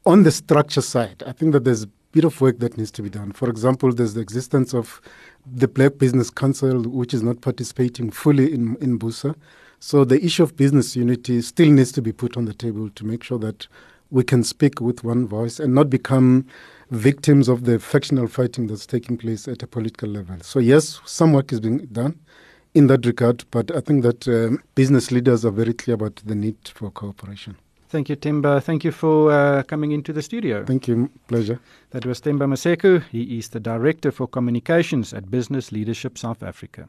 On 0.04 0.24
the 0.24 0.32
structure 0.32 0.80
side, 0.80 1.22
I 1.26 1.32
think 1.32 1.52
that 1.52 1.64
there's 1.64 1.84
a 1.84 1.88
bit 2.12 2.24
of 2.24 2.40
work 2.40 2.58
that 2.58 2.76
needs 2.76 2.90
to 2.92 3.02
be 3.02 3.10
done. 3.10 3.32
For 3.32 3.48
example, 3.48 3.92
there's 3.92 4.14
the 4.14 4.20
existence 4.20 4.74
of 4.74 5.00
the 5.46 5.68
Black 5.68 5.98
Business 5.98 6.30
Council, 6.30 6.82
which 6.82 7.14
is 7.14 7.22
not 7.22 7.40
participating 7.40 8.10
fully 8.10 8.52
in, 8.52 8.76
in 8.80 8.98
BUSA. 8.98 9.36
So 9.78 10.04
the 10.04 10.24
issue 10.24 10.42
of 10.42 10.56
business 10.56 10.96
unity 10.96 11.40
still 11.42 11.70
needs 11.70 11.92
to 11.92 12.02
be 12.02 12.12
put 12.12 12.36
on 12.36 12.46
the 12.46 12.54
table 12.54 12.88
to 12.90 13.04
make 13.04 13.22
sure 13.22 13.38
that 13.38 13.68
we 14.14 14.22
can 14.22 14.44
speak 14.44 14.80
with 14.80 15.02
one 15.02 15.26
voice 15.26 15.58
and 15.58 15.74
not 15.74 15.90
become 15.90 16.46
victims 16.92 17.48
of 17.48 17.64
the 17.64 17.80
factional 17.80 18.28
fighting 18.28 18.68
that's 18.68 18.86
taking 18.86 19.16
place 19.16 19.48
at 19.48 19.60
a 19.64 19.66
political 19.66 20.08
level. 20.08 20.36
So, 20.40 20.60
yes, 20.60 21.00
some 21.04 21.32
work 21.32 21.52
is 21.52 21.58
being 21.58 21.78
done 21.90 22.20
in 22.74 22.86
that 22.86 23.04
regard, 23.04 23.44
but 23.50 23.74
I 23.74 23.80
think 23.80 24.04
that 24.04 24.28
um, 24.28 24.62
business 24.76 25.10
leaders 25.10 25.44
are 25.44 25.50
very 25.50 25.74
clear 25.74 25.94
about 25.96 26.22
the 26.24 26.36
need 26.36 26.56
for 26.72 26.92
cooperation. 26.92 27.56
Thank 27.88 28.08
you, 28.08 28.16
Themba. 28.16 28.62
Thank 28.62 28.84
you 28.84 28.92
for 28.92 29.32
uh, 29.32 29.62
coming 29.64 29.90
into 29.90 30.12
the 30.12 30.22
studio. 30.22 30.64
Thank 30.64 30.86
you. 30.86 31.10
Pleasure. 31.26 31.58
That 31.90 32.06
was 32.06 32.20
Themba 32.20 32.46
Maseko. 32.46 33.02
He 33.10 33.38
is 33.38 33.48
the 33.48 33.60
Director 33.60 34.12
for 34.12 34.28
Communications 34.28 35.12
at 35.12 35.28
Business 35.28 35.72
Leadership 35.72 36.18
South 36.18 36.42
Africa. 36.42 36.88